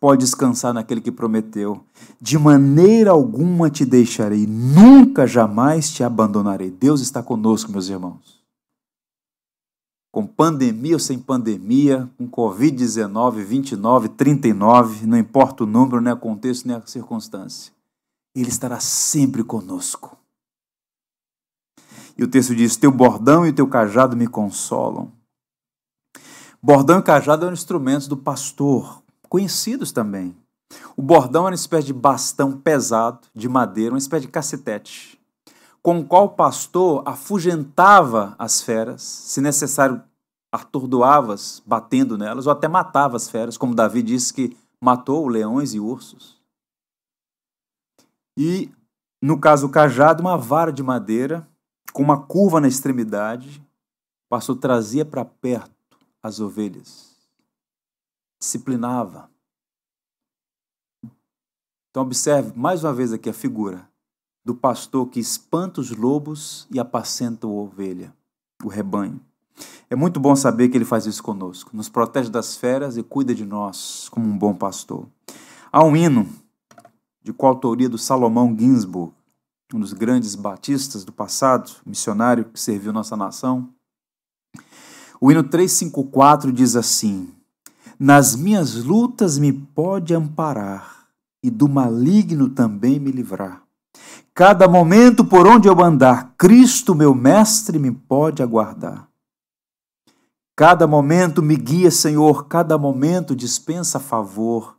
[0.00, 1.84] pode descansar naquele que prometeu:
[2.20, 6.72] de maneira alguma te deixarei, nunca jamais te abandonarei.
[6.72, 8.33] Deus está conosco, meus irmãos.
[10.14, 16.16] Com pandemia ou sem pandemia, com Covid-19, 29, 39, não importa o número, nem o
[16.16, 17.72] contexto, nem a circunstância,
[18.32, 20.16] Ele estará sempre conosco.
[22.16, 25.10] E o texto diz: Teu bordão e teu cajado me consolam.
[26.62, 30.32] Bordão e cajado eram instrumentos do pastor, conhecidos também.
[30.96, 35.20] O bordão era uma espécie de bastão pesado de madeira, uma espécie de cacetete,
[35.82, 40.00] com o qual o pastor afugentava as feras, se necessário,
[40.54, 45.80] atordoava-as, batendo nelas, ou até matava as feras, como Davi disse que matou leões e
[45.80, 46.40] ursos.
[48.36, 48.70] E,
[49.20, 51.48] no caso, o cajado, uma vara de madeira
[51.92, 53.64] com uma curva na extremidade,
[54.28, 57.16] pastor trazia para perto as ovelhas,
[58.40, 59.28] disciplinava.
[61.90, 63.88] Então, observe mais uma vez aqui a figura.
[64.44, 68.14] do pastor que espanta os lobos e apacenta a ovelha,
[68.62, 69.20] o rebanho.
[69.88, 73.34] É muito bom saber que ele faz isso conosco, nos protege das feras e cuida
[73.34, 75.06] de nós como um bom pastor.
[75.70, 76.28] Há um hino
[77.22, 79.12] de coautoria do Salomão Ginsburg,
[79.72, 83.68] um dos grandes batistas do passado, missionário que serviu nossa nação.
[85.20, 87.28] O hino 354 diz assim:
[87.98, 91.06] Nas minhas lutas me pode amparar
[91.42, 93.62] e do maligno também me livrar.
[94.34, 99.08] Cada momento por onde eu andar, Cristo, meu mestre, me pode aguardar.
[100.56, 104.78] Cada momento me guia, Senhor, cada momento dispensa favor.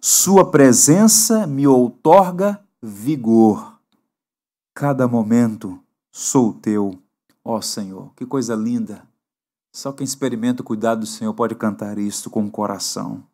[0.00, 3.80] Sua presença me outorga vigor.
[4.72, 5.80] Cada momento
[6.12, 7.02] sou teu,
[7.44, 8.12] ó Senhor.
[8.14, 9.02] Que coisa linda.
[9.72, 13.24] Só quem experimenta o cuidado do Senhor pode cantar isto com o coração.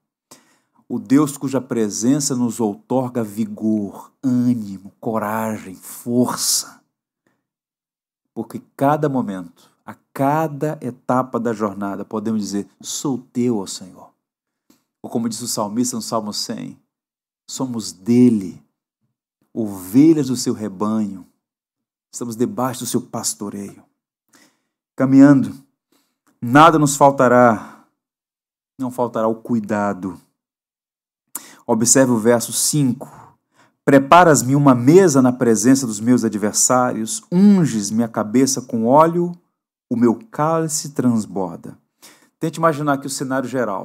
[0.88, 6.80] O Deus cuja presença nos outorga vigor, ânimo, coragem, força.
[8.32, 14.10] Porque cada momento, a cada etapa da jornada, podemos dizer: Sou teu, ó Senhor.
[15.02, 16.80] Ou como diz o salmista no Salmo 100,
[17.48, 18.64] somos dele,
[19.52, 21.26] ovelhas do seu rebanho,
[22.12, 23.84] estamos debaixo do seu pastoreio.
[24.96, 25.54] Caminhando,
[26.40, 27.84] nada nos faltará,
[28.78, 30.18] não faltará o cuidado.
[31.66, 33.24] Observe o verso 5.
[33.84, 39.38] Preparas-me uma mesa na presença dos meus adversários, unges minha cabeça com óleo,
[39.94, 41.78] o meu cálice transborda.
[42.38, 43.84] Tente imaginar aqui o cenário geral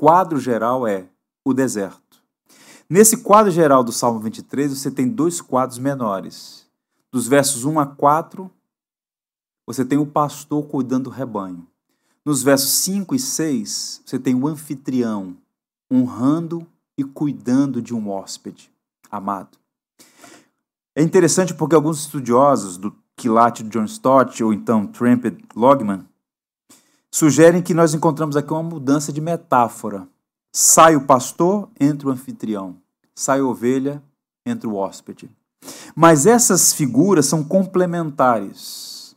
[0.00, 1.06] quadro geral é
[1.44, 2.22] o deserto.
[2.88, 6.66] Nesse quadro geral do Salmo 23, você tem dois quadros menores.
[7.12, 8.50] Dos versos 1 a 4,
[9.66, 11.66] você tem o pastor cuidando do rebanho.
[12.24, 15.36] Nos versos 5 e 6, você tem o anfitrião
[15.92, 16.66] honrando
[16.96, 18.72] e cuidando de um hóspede
[19.10, 19.58] amado.
[20.96, 22.90] É interessante porque alguns estudiosos do
[23.20, 26.06] quilate de John Stott ou então Tramped Logman
[27.10, 30.08] sugerem que nós encontramos aqui uma mudança de metáfora.
[30.50, 32.76] Sai o pastor, entra o anfitrião.
[33.14, 34.02] Sai a ovelha,
[34.46, 35.30] entra o hóspede.
[35.94, 39.14] Mas essas figuras são complementares.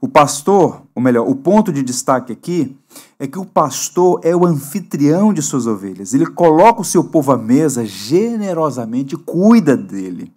[0.00, 2.76] O pastor, ou melhor, o ponto de destaque aqui
[3.20, 6.12] é que o pastor é o anfitrião de suas ovelhas.
[6.12, 10.33] Ele coloca o seu povo à mesa generosamente cuida dele.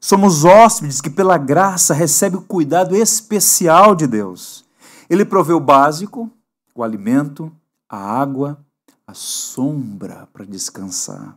[0.00, 4.64] Somos hóspedes que, pela graça, recebem o cuidado especial de Deus.
[5.10, 6.30] Ele provê o básico,
[6.74, 7.52] o alimento,
[7.86, 8.58] a água,
[9.06, 11.36] a sombra para descansar.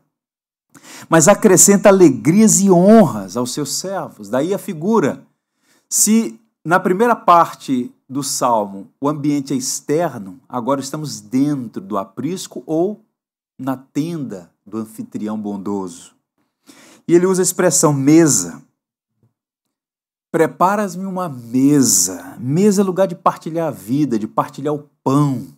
[1.10, 4.30] Mas acrescenta alegrias e honras aos seus servos.
[4.30, 5.26] Daí a figura.
[5.90, 12.64] Se na primeira parte do salmo o ambiente é externo, agora estamos dentro do aprisco
[12.66, 13.04] ou
[13.60, 16.16] na tenda do anfitrião bondoso.
[17.08, 18.64] E ele usa a expressão mesa
[20.34, 22.36] Preparas-me uma mesa.
[22.40, 25.56] Mesa é lugar de partilhar a vida, de partilhar o pão.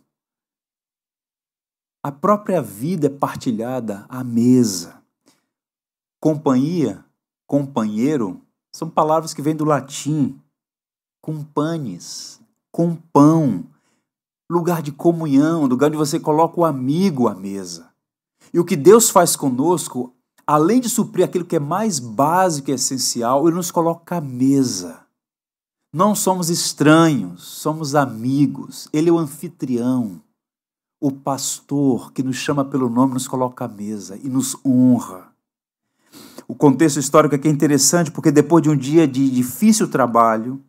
[2.04, 5.02] A própria vida é partilhada à mesa.
[6.20, 7.06] Companhia,
[7.48, 10.38] companheiro, são palavras que vêm do latim.
[11.22, 13.64] Companes, com pão.
[14.52, 17.90] Lugar de comunhão, lugar onde você coloca o amigo à mesa.
[18.54, 20.14] E o que Deus faz conosco
[20.46, 25.00] além de suprir aquilo que é mais básico e essencial, ele nos coloca à mesa.
[25.92, 28.88] Não somos estranhos, somos amigos.
[28.92, 30.22] Ele é o anfitrião,
[31.00, 35.34] o pastor que nos chama pelo nome, nos coloca à mesa e nos honra.
[36.48, 40.62] O contexto histórico aqui é interessante porque depois de um dia de difícil trabalho,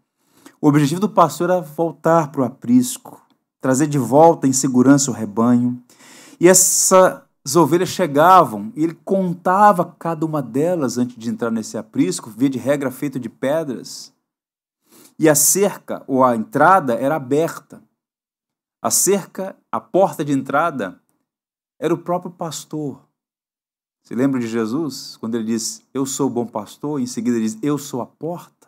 [0.61, 3.21] o objetivo do pastor era voltar para o aprisco,
[3.61, 5.83] trazer de volta em segurança o rebanho.
[6.41, 11.79] E essa as ovelhas chegavam e ele contava cada uma delas antes de entrar nesse
[11.79, 14.13] aprisco, via de regra feito de pedras.
[15.17, 17.81] E a cerca ou a entrada era aberta.
[18.83, 21.01] A cerca, a porta de entrada,
[21.79, 23.01] era o próprio pastor.
[24.03, 27.37] Você lembra de Jesus, quando ele diz, Eu sou o bom pastor, e em seguida
[27.37, 28.67] ele diz, Eu sou a porta?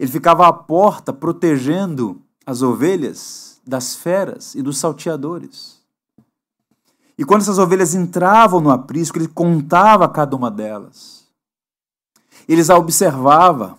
[0.00, 5.81] Ele ficava à porta protegendo as ovelhas das feras e dos salteadores.
[7.16, 11.26] E quando essas ovelhas entravam no aprisco, ele contava cada uma delas.
[12.48, 13.78] Eles a observava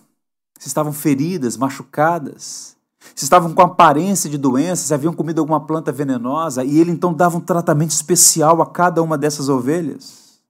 [0.58, 2.76] se estavam feridas, machucadas,
[3.14, 7.12] se estavam com aparência de doença, se haviam comido alguma planta venenosa, e ele então
[7.12, 10.40] dava um tratamento especial a cada uma dessas ovelhas.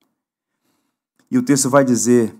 [1.31, 2.37] E o texto vai dizer: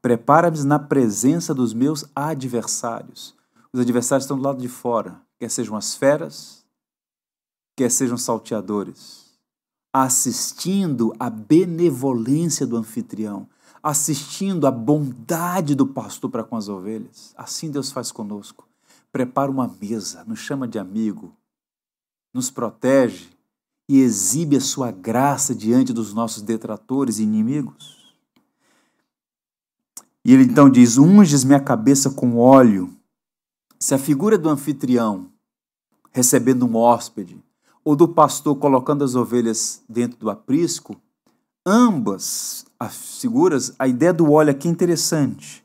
[0.00, 3.34] Prepara-me na presença dos meus adversários.
[3.72, 6.64] Os adversários estão do lado de fora, quer sejam as feras,
[7.76, 9.27] quer sejam salteadores
[10.02, 13.48] assistindo à benevolência do anfitrião,
[13.82, 17.32] assistindo a bondade do pastor para com as ovelhas.
[17.36, 18.66] Assim Deus faz conosco.
[19.10, 21.32] Prepara uma mesa, nos chama de amigo,
[22.34, 23.28] nos protege
[23.88, 27.96] e exibe a sua graça diante dos nossos detratores e inimigos.
[30.24, 32.94] E ele então diz: Unges minha cabeça com óleo.
[33.80, 35.32] Se a figura do anfitrião
[36.12, 37.42] recebendo um hóspede
[37.88, 41.00] ou do pastor colocando as ovelhas dentro do aprisco,
[41.64, 45.64] ambas as figuras, a ideia do óleo aqui é interessante.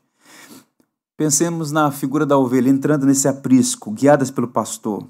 [1.18, 5.06] Pensemos na figura da ovelha entrando nesse aprisco, guiadas pelo pastor.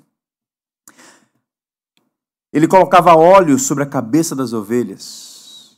[2.53, 5.77] Ele colocava óleo sobre a cabeça das ovelhas,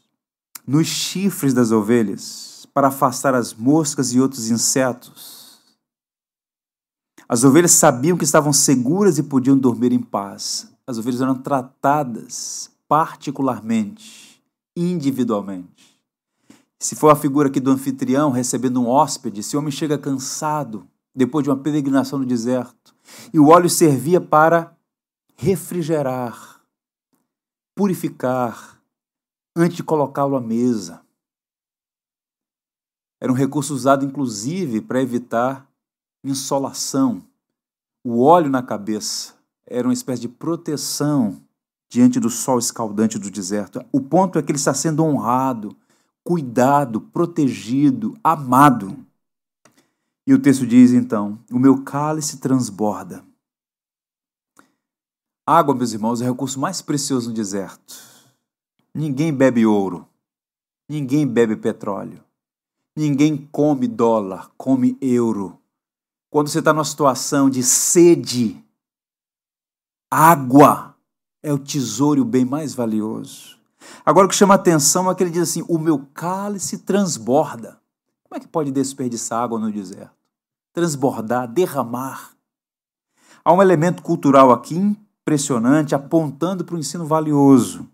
[0.66, 5.60] nos chifres das ovelhas, para afastar as moscas e outros insetos.
[7.28, 10.74] As ovelhas sabiam que estavam seguras e podiam dormir em paz.
[10.86, 14.40] As ovelhas eram tratadas particularmente,
[14.76, 16.00] individualmente.
[16.78, 21.42] Se for a figura aqui do anfitrião recebendo um hóspede, esse homem chega cansado depois
[21.42, 22.94] de uma peregrinação no deserto,
[23.32, 24.76] e o óleo servia para
[25.34, 26.60] refrigerar,
[27.74, 28.80] purificar
[29.56, 31.02] antes de colocá-lo à mesa.
[33.18, 35.66] Era um recurso usado, inclusive, para evitar
[36.22, 37.22] insolação.
[38.04, 39.35] O óleo na cabeça
[39.66, 41.40] era uma espécie de proteção
[41.88, 43.84] diante do sol escaldante do deserto.
[43.92, 45.76] O ponto é que ele está sendo honrado,
[46.24, 48.96] cuidado, protegido, amado.
[50.26, 53.24] E o texto diz então: O meu cálice transborda.
[55.46, 57.94] Água, meus irmãos, é o recurso mais precioso no deserto.
[58.92, 60.06] Ninguém bebe ouro.
[60.88, 62.24] Ninguém bebe petróleo.
[62.96, 65.58] Ninguém come dólar, come euro.
[66.30, 68.64] Quando você está numa situação de sede,
[70.10, 70.94] água
[71.42, 73.56] é o tesouro o bem mais valioso.
[74.04, 77.80] Agora o que chama a atenção é que ele diz assim: o meu cálice transborda.
[78.24, 80.14] Como é que pode desperdiçar água no deserto?
[80.72, 82.32] Transbordar, derramar.
[83.44, 87.88] Há um elemento cultural aqui impressionante, apontando para o ensino valioso.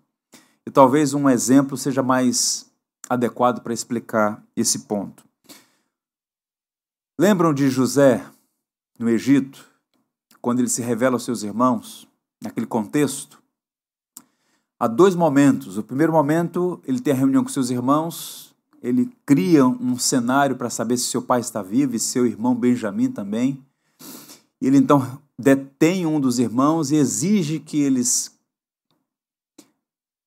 [0.66, 2.70] E talvez um exemplo seja mais
[3.08, 5.24] adequado para explicar esse ponto.
[7.18, 8.24] Lembram de José
[8.98, 9.71] no Egito,
[10.42, 12.06] quando ele se revela aos seus irmãos,
[12.42, 13.40] naquele contexto?
[14.78, 15.78] Há dois momentos.
[15.78, 20.68] O primeiro momento, ele tem a reunião com seus irmãos, ele cria um cenário para
[20.68, 23.64] saber se seu pai está vivo e seu irmão Benjamim também.
[24.60, 28.36] Ele então detém um dos irmãos e exige que eles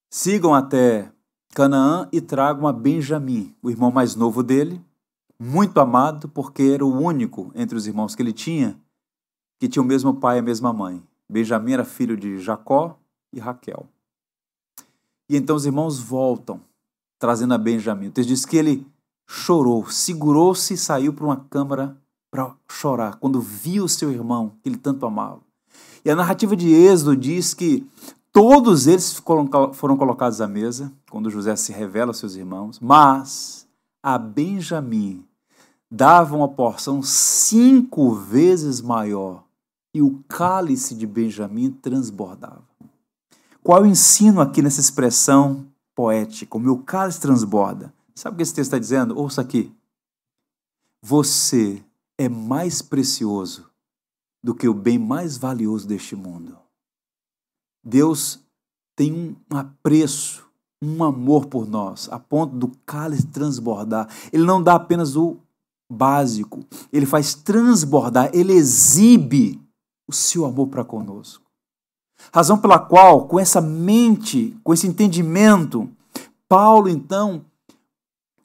[0.09, 1.11] sigam até
[1.53, 4.81] Canaã e tragam a Benjamim, o irmão mais novo dele,
[5.37, 8.79] muito amado, porque era o único entre os irmãos que ele tinha
[9.59, 11.01] que tinha o mesmo pai e a mesma mãe.
[11.29, 12.97] Benjamim era filho de Jacó
[13.33, 13.87] e Raquel.
[15.29, 16.61] E então os irmãos voltam,
[17.17, 18.07] trazendo a Benjamim.
[18.07, 18.85] O texto diz que ele
[19.27, 21.97] chorou, segurou-se e saiu para uma câmara
[22.29, 25.39] para chorar quando viu o seu irmão que ele tanto amava.
[26.03, 27.87] E a narrativa de Êxodo diz que
[28.31, 29.21] todos eles
[29.73, 33.67] foram colocados à mesa quando José se revela aos seus irmãos, mas
[34.03, 35.25] a Benjamim
[35.89, 39.44] dava uma porção cinco vezes maior
[39.95, 42.61] e o cálice de Benjamim transbordava.
[43.63, 45.65] Qual o ensino aqui nessa expressão
[45.95, 46.57] poética?
[46.57, 47.93] O meu cálice transborda.
[48.13, 49.17] Sabe o que esse texto está dizendo?
[49.17, 49.73] Ouça aqui.
[51.01, 51.81] Você
[52.17, 53.69] é mais precioso
[54.43, 56.57] do que o bem mais valioso deste mundo.
[57.81, 58.41] Deus
[58.97, 60.45] tem um apreço,
[60.83, 64.09] um amor por nós, a ponto do cálice transbordar.
[64.33, 65.37] Ele não dá apenas o
[65.89, 69.64] básico, ele faz transbordar, ele exibe
[70.07, 71.43] o seu amor para conosco.
[72.33, 75.89] Razão pela qual, com essa mente, com esse entendimento,
[76.47, 77.45] Paulo então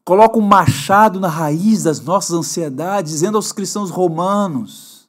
[0.05, 5.09] coloca um machado na raiz das nossas ansiedades, dizendo aos cristãos romanos: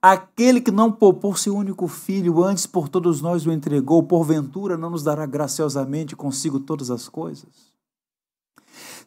[0.00, 4.90] aquele que não poupou seu único filho, antes por todos nós o entregou, porventura não
[4.90, 7.75] nos dará graciosamente consigo todas as coisas?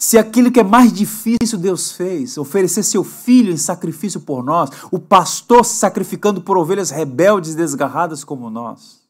[0.01, 4.69] Se aquilo que é mais difícil Deus fez, oferecer seu filho em sacrifício por nós,
[4.89, 9.03] o pastor se sacrificando por ovelhas rebeldes e desgarradas como nós,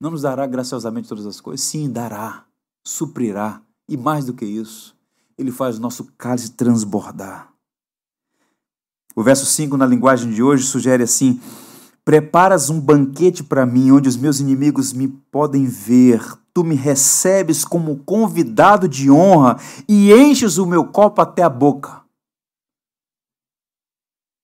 [0.00, 1.66] não nos dará graciosamente todas as coisas?
[1.66, 2.46] Sim, dará,
[2.82, 4.96] suprirá e mais do que isso,
[5.36, 7.52] ele faz o nosso cálice transbordar.
[9.14, 11.38] O verso 5, na linguagem de hoje, sugere assim:
[12.04, 16.20] Preparas um banquete para mim, onde os meus inimigos me podem ver.
[16.52, 19.56] Tu me recebes como convidado de honra
[19.88, 22.02] e enches o meu copo até a boca.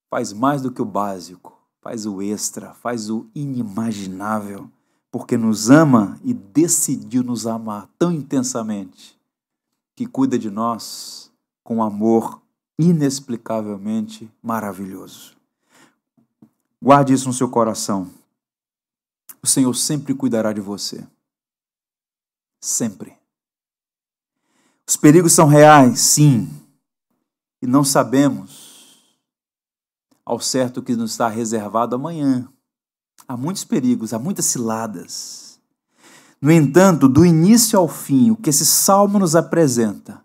[0.09, 4.71] Faz mais do que o básico, faz o extra, faz o inimaginável,
[5.11, 9.19] porque nos ama e decidiu nos amar tão intensamente
[9.97, 11.31] que cuida de nós
[11.65, 12.41] com amor
[12.79, 15.38] inexplicavelmente maravilhoso.
[16.83, 18.11] Guarde isso no seu coração.
[19.43, 21.07] O Senhor sempre cuidará de você.
[22.61, 23.16] Sempre.
[24.87, 26.49] Os perigos são reais, sim,
[27.61, 28.68] e não sabemos
[30.24, 32.49] ao certo o que nos está reservado amanhã.
[33.26, 35.61] Há muitos perigos, há muitas ciladas.
[36.41, 40.24] No entanto, do início ao fim, o que esse salmo nos apresenta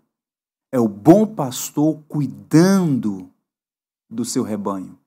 [0.70, 3.30] é o bom pastor cuidando
[4.08, 4.98] do seu rebanho,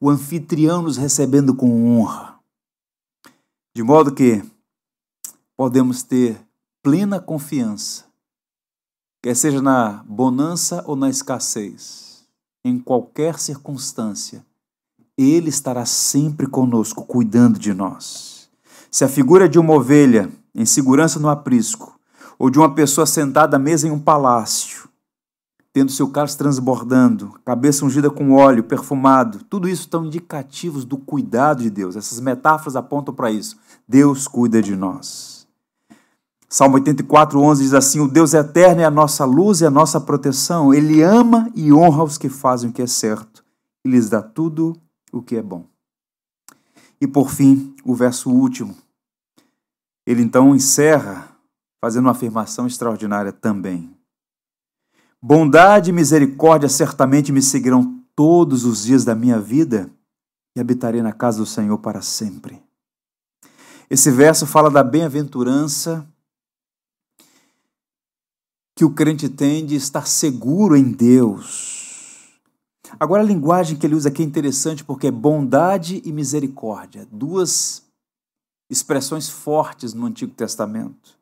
[0.00, 2.38] o anfitrião nos recebendo com honra.
[3.74, 4.42] De modo que
[5.56, 6.40] podemos ter
[6.82, 8.04] plena confiança,
[9.22, 12.26] quer seja na bonança ou na escassez,
[12.64, 14.44] em qualquer circunstância,
[15.16, 18.50] Ele estará sempre conosco, cuidando de nós.
[18.90, 21.98] Se a figura de uma ovelha em segurança no aprisco,
[22.38, 24.88] ou de uma pessoa sentada à mesa em um palácio,
[25.76, 29.44] tendo seu cálice transbordando, cabeça ungida com óleo perfumado.
[29.44, 31.96] Tudo isso estão indicativos do cuidado de Deus.
[31.96, 33.58] Essas metáforas apontam para isso.
[33.86, 35.46] Deus cuida de nós.
[36.48, 40.00] Salmo 84, 11 diz assim: O Deus eterno é a nossa luz e a nossa
[40.00, 40.72] proteção.
[40.72, 43.44] Ele ama e honra os que fazem o que é certo
[43.84, 44.72] e lhes dá tudo
[45.12, 45.66] o que é bom.
[46.98, 48.74] E por fim, o verso último.
[50.06, 51.36] Ele então encerra
[51.84, 53.94] fazendo uma afirmação extraordinária também.
[55.22, 59.90] Bondade e misericórdia certamente me seguirão todos os dias da minha vida
[60.56, 62.62] e habitarei na casa do Senhor para sempre.
[63.88, 66.06] Esse verso fala da bem-aventurança
[68.74, 72.38] que o crente tem de estar seguro em Deus.
[73.00, 77.82] Agora, a linguagem que ele usa aqui é interessante porque é bondade e misericórdia, duas
[78.70, 81.15] expressões fortes no Antigo Testamento.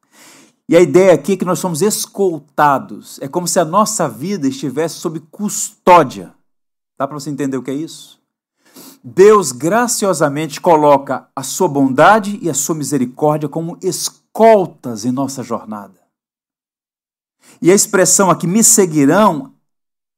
[0.69, 3.19] E a ideia aqui é que nós somos escoltados.
[3.21, 6.35] É como se a nossa vida estivesse sob custódia.
[6.99, 8.23] Dá para você entender o que é isso?
[9.03, 16.01] Deus graciosamente coloca a sua bondade e a sua misericórdia como escoltas em nossa jornada.
[17.61, 19.53] E a expressão aqui, me seguirão,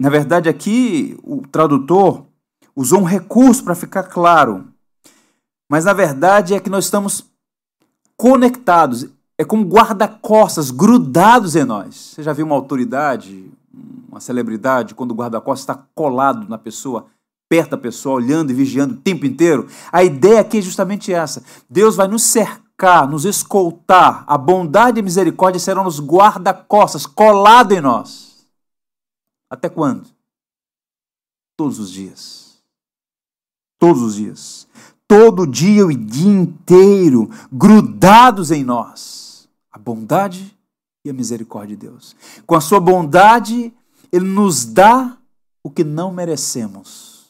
[0.00, 2.24] na verdade aqui o tradutor
[2.76, 4.68] usou um recurso para ficar claro.
[5.68, 7.24] Mas na verdade é que nós estamos
[8.16, 11.94] conectados é como guarda-costas grudados em nós.
[12.14, 13.50] Você já viu uma autoridade,
[14.08, 17.06] uma celebridade, quando o guarda-costas está colado na pessoa,
[17.48, 19.68] perto da pessoa, olhando e vigiando o tempo inteiro?
[19.92, 21.44] A ideia aqui é justamente essa.
[21.68, 24.24] Deus vai nos cercar, nos escoltar.
[24.26, 28.46] A bondade e a misericórdia serão nos guarda-costas, colado em nós.
[29.50, 30.06] Até quando?
[31.56, 32.56] Todos os dias.
[33.78, 34.66] Todos os dias.
[35.06, 39.25] Todo dia e dia inteiro, grudados em nós
[39.76, 40.56] a bondade
[41.04, 42.16] e a misericórdia de Deus.
[42.46, 43.70] Com a sua bondade,
[44.10, 45.18] Ele nos dá
[45.62, 47.26] o que não merecemos.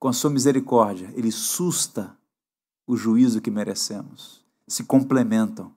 [0.00, 2.18] Com a sua misericórdia, Ele susta
[2.88, 4.44] o juízo que merecemos.
[4.66, 5.72] Se complementam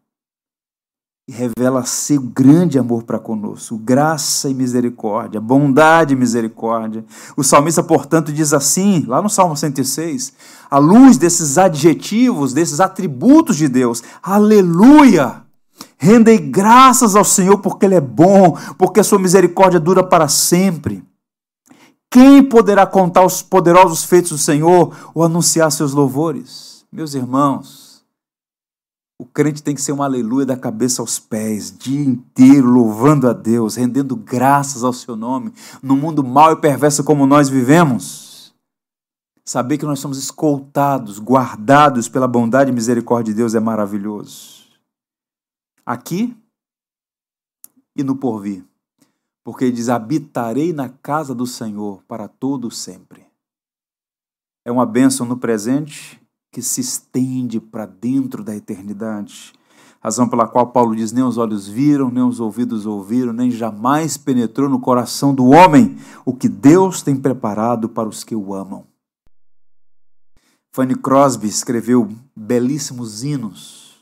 [1.28, 7.04] e revela seu grande amor para conosco, graça e misericórdia, bondade e misericórdia.
[7.36, 10.34] O salmista, portanto, diz assim, lá no Salmo 106,
[10.70, 15.44] à luz desses adjetivos, desses atributos de Deus, aleluia!
[15.98, 21.04] Rendei graças ao Senhor porque Ele é bom, porque a sua misericórdia dura para sempre.
[22.12, 26.86] Quem poderá contar os poderosos feitos do Senhor ou anunciar seus louvores?
[26.92, 27.85] Meus irmãos,
[29.18, 33.34] o crente tem que ser uma aleluia da cabeça aos pés, dia inteiro louvando a
[33.34, 38.54] Deus, rendendo graças ao seu nome, no mundo mau e perverso como nós vivemos.
[39.46, 44.66] Saber que nós somos escoltados, guardados pela bondade e misericórdia de Deus é maravilhoso.
[45.86, 46.36] Aqui
[47.96, 48.66] e no porvir.
[49.44, 53.24] Porque ele diz: habitarei na casa do Senhor para todo sempre.
[54.66, 56.20] É uma bênção no presente
[56.56, 59.52] que se estende para dentro da eternidade.
[60.00, 64.16] Razão pela qual Paulo diz: nem os olhos viram, nem os ouvidos ouviram, nem jamais
[64.16, 68.86] penetrou no coração do homem o que Deus tem preparado para os que o amam.
[70.72, 74.00] Fanny Crosby escreveu belíssimos hinos.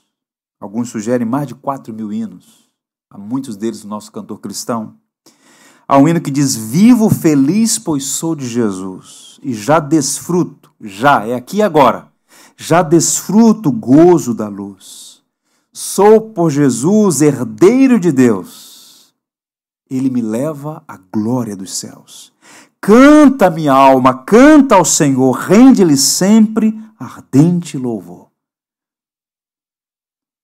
[0.62, 2.70] Alguns sugerem mais de 4 mil hinos.
[3.10, 4.94] Há muitos deles no nosso cantor cristão.
[5.88, 11.26] Há um hino que diz: Vivo feliz, pois sou de Jesus, e já desfruto, já,
[11.26, 12.13] é aqui e agora
[12.58, 15.22] já desfruto o gozo da luz.
[15.72, 19.14] Sou por Jesus herdeiro de Deus.
[19.90, 22.32] Ele me leva à glória dos céus.
[22.80, 28.34] Canta minha alma, canta ao Senhor, rende-lhe sempre ardente louvor.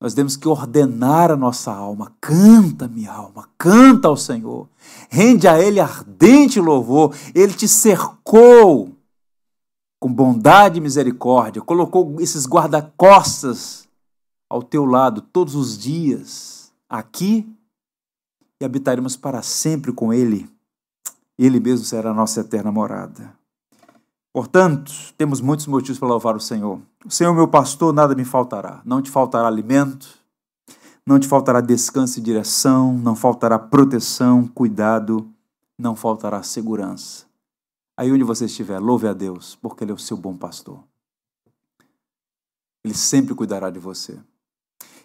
[0.02, 2.14] Nós temos que ordenar a nossa alma.
[2.22, 4.70] Canta, minha alma, canta ao Senhor.
[5.10, 7.14] Rende a Ele ardente louvor.
[7.36, 8.96] Ele te cercou
[10.00, 13.88] com bondade e misericórdia, colocou esses guarda-costas
[14.50, 17.48] ao teu lado todos os dias, aqui,
[18.60, 20.50] e habitaremos para sempre com Ele.
[21.38, 23.34] Ele mesmo será a nossa eterna morada.
[24.34, 26.80] Portanto, temos muitos motivos para louvar o Senhor.
[27.06, 28.82] O Senhor, meu pastor, nada me faltará.
[28.86, 30.08] Não te faltará alimento,
[31.06, 35.28] não te faltará descanso e direção, não faltará proteção, cuidado,
[35.78, 37.29] não faltará segurança.
[38.00, 40.82] Aí onde você estiver, louve a Deus, porque Ele é o seu bom pastor.
[42.82, 44.18] Ele sempre cuidará de você.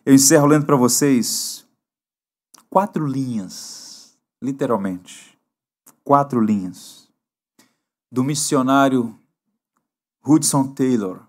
[0.07, 1.67] Eu encerro lendo para vocês
[2.71, 5.37] quatro linhas, literalmente,
[6.05, 7.09] quatro linhas,
[8.13, 9.19] do missionário
[10.25, 11.27] Hudson Taylor,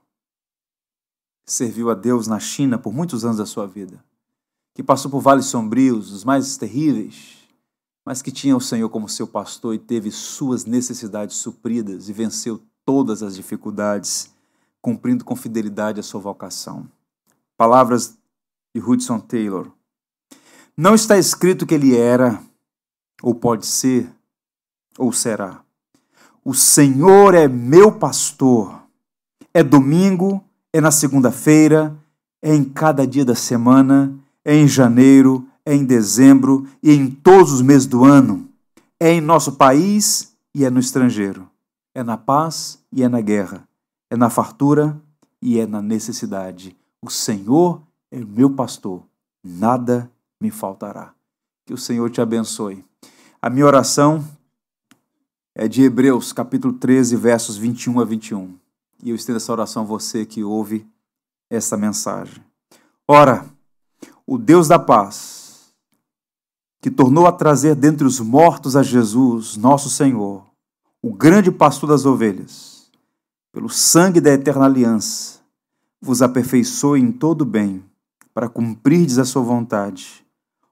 [1.48, 4.06] que serviu a Deus na China por muitos anos da sua vida,
[4.76, 7.35] que passou por vales sombrios, os mais terríveis,
[8.06, 12.62] mas que tinha o Senhor como seu pastor e teve suas necessidades supridas e venceu
[12.86, 14.32] todas as dificuldades,
[14.82, 16.88] cumprindo com fidelidade a sua vocação.
[17.58, 18.16] Palavras
[18.76, 19.72] de Hudson Taylor.
[20.78, 22.40] Não está escrito que ele era,
[23.24, 24.08] ou pode ser,
[24.98, 25.64] ou será.
[26.44, 28.86] O Senhor é meu pastor
[29.56, 30.44] é domingo,
[30.74, 31.96] é na segunda-feira,
[32.42, 37.52] é em cada dia da semana, é em janeiro, é em dezembro e em todos
[37.52, 38.48] os meses do ano.
[39.00, 41.50] É em nosso país e é no estrangeiro.
[41.94, 43.68] É na paz e é na guerra.
[44.10, 45.02] É na fartura
[45.42, 46.78] e é na necessidade.
[47.02, 49.04] O Senhor é meu pastor,
[49.44, 50.10] nada
[50.40, 51.14] me faltará.
[51.66, 52.86] Que o Senhor te abençoe.
[53.42, 54.24] A minha oração
[55.56, 58.66] é de Hebreus, capítulo 13, versos 21 a 21
[59.06, 60.88] e eu estendo essa oração a você que ouve
[61.48, 62.44] essa mensagem.
[63.08, 63.46] Ora,
[64.26, 65.45] o Deus da paz,
[66.86, 70.46] que tornou a trazer dentre os mortos a Jesus, nosso Senhor,
[71.02, 72.92] o grande pastor das ovelhas,
[73.52, 75.40] pelo sangue da eterna aliança,
[76.00, 77.84] vos aperfeiçoe em todo bem,
[78.36, 80.24] para cumprirdes a sua vontade,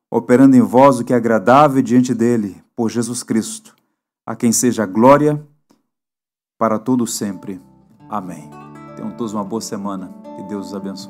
[0.07, 3.75] operando em vós o que é agradável diante dele, por Jesus Cristo,
[4.23, 5.43] a quem seja glória
[6.59, 7.59] para todo sempre.
[8.07, 8.51] Amém.
[8.95, 10.13] Tenham todos uma boa semana.
[10.37, 11.09] Que Deus os abençoe.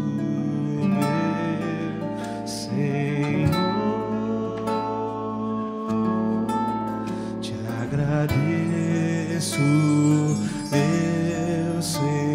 [8.21, 9.59] agradeço,
[10.71, 12.30] meu Senhor,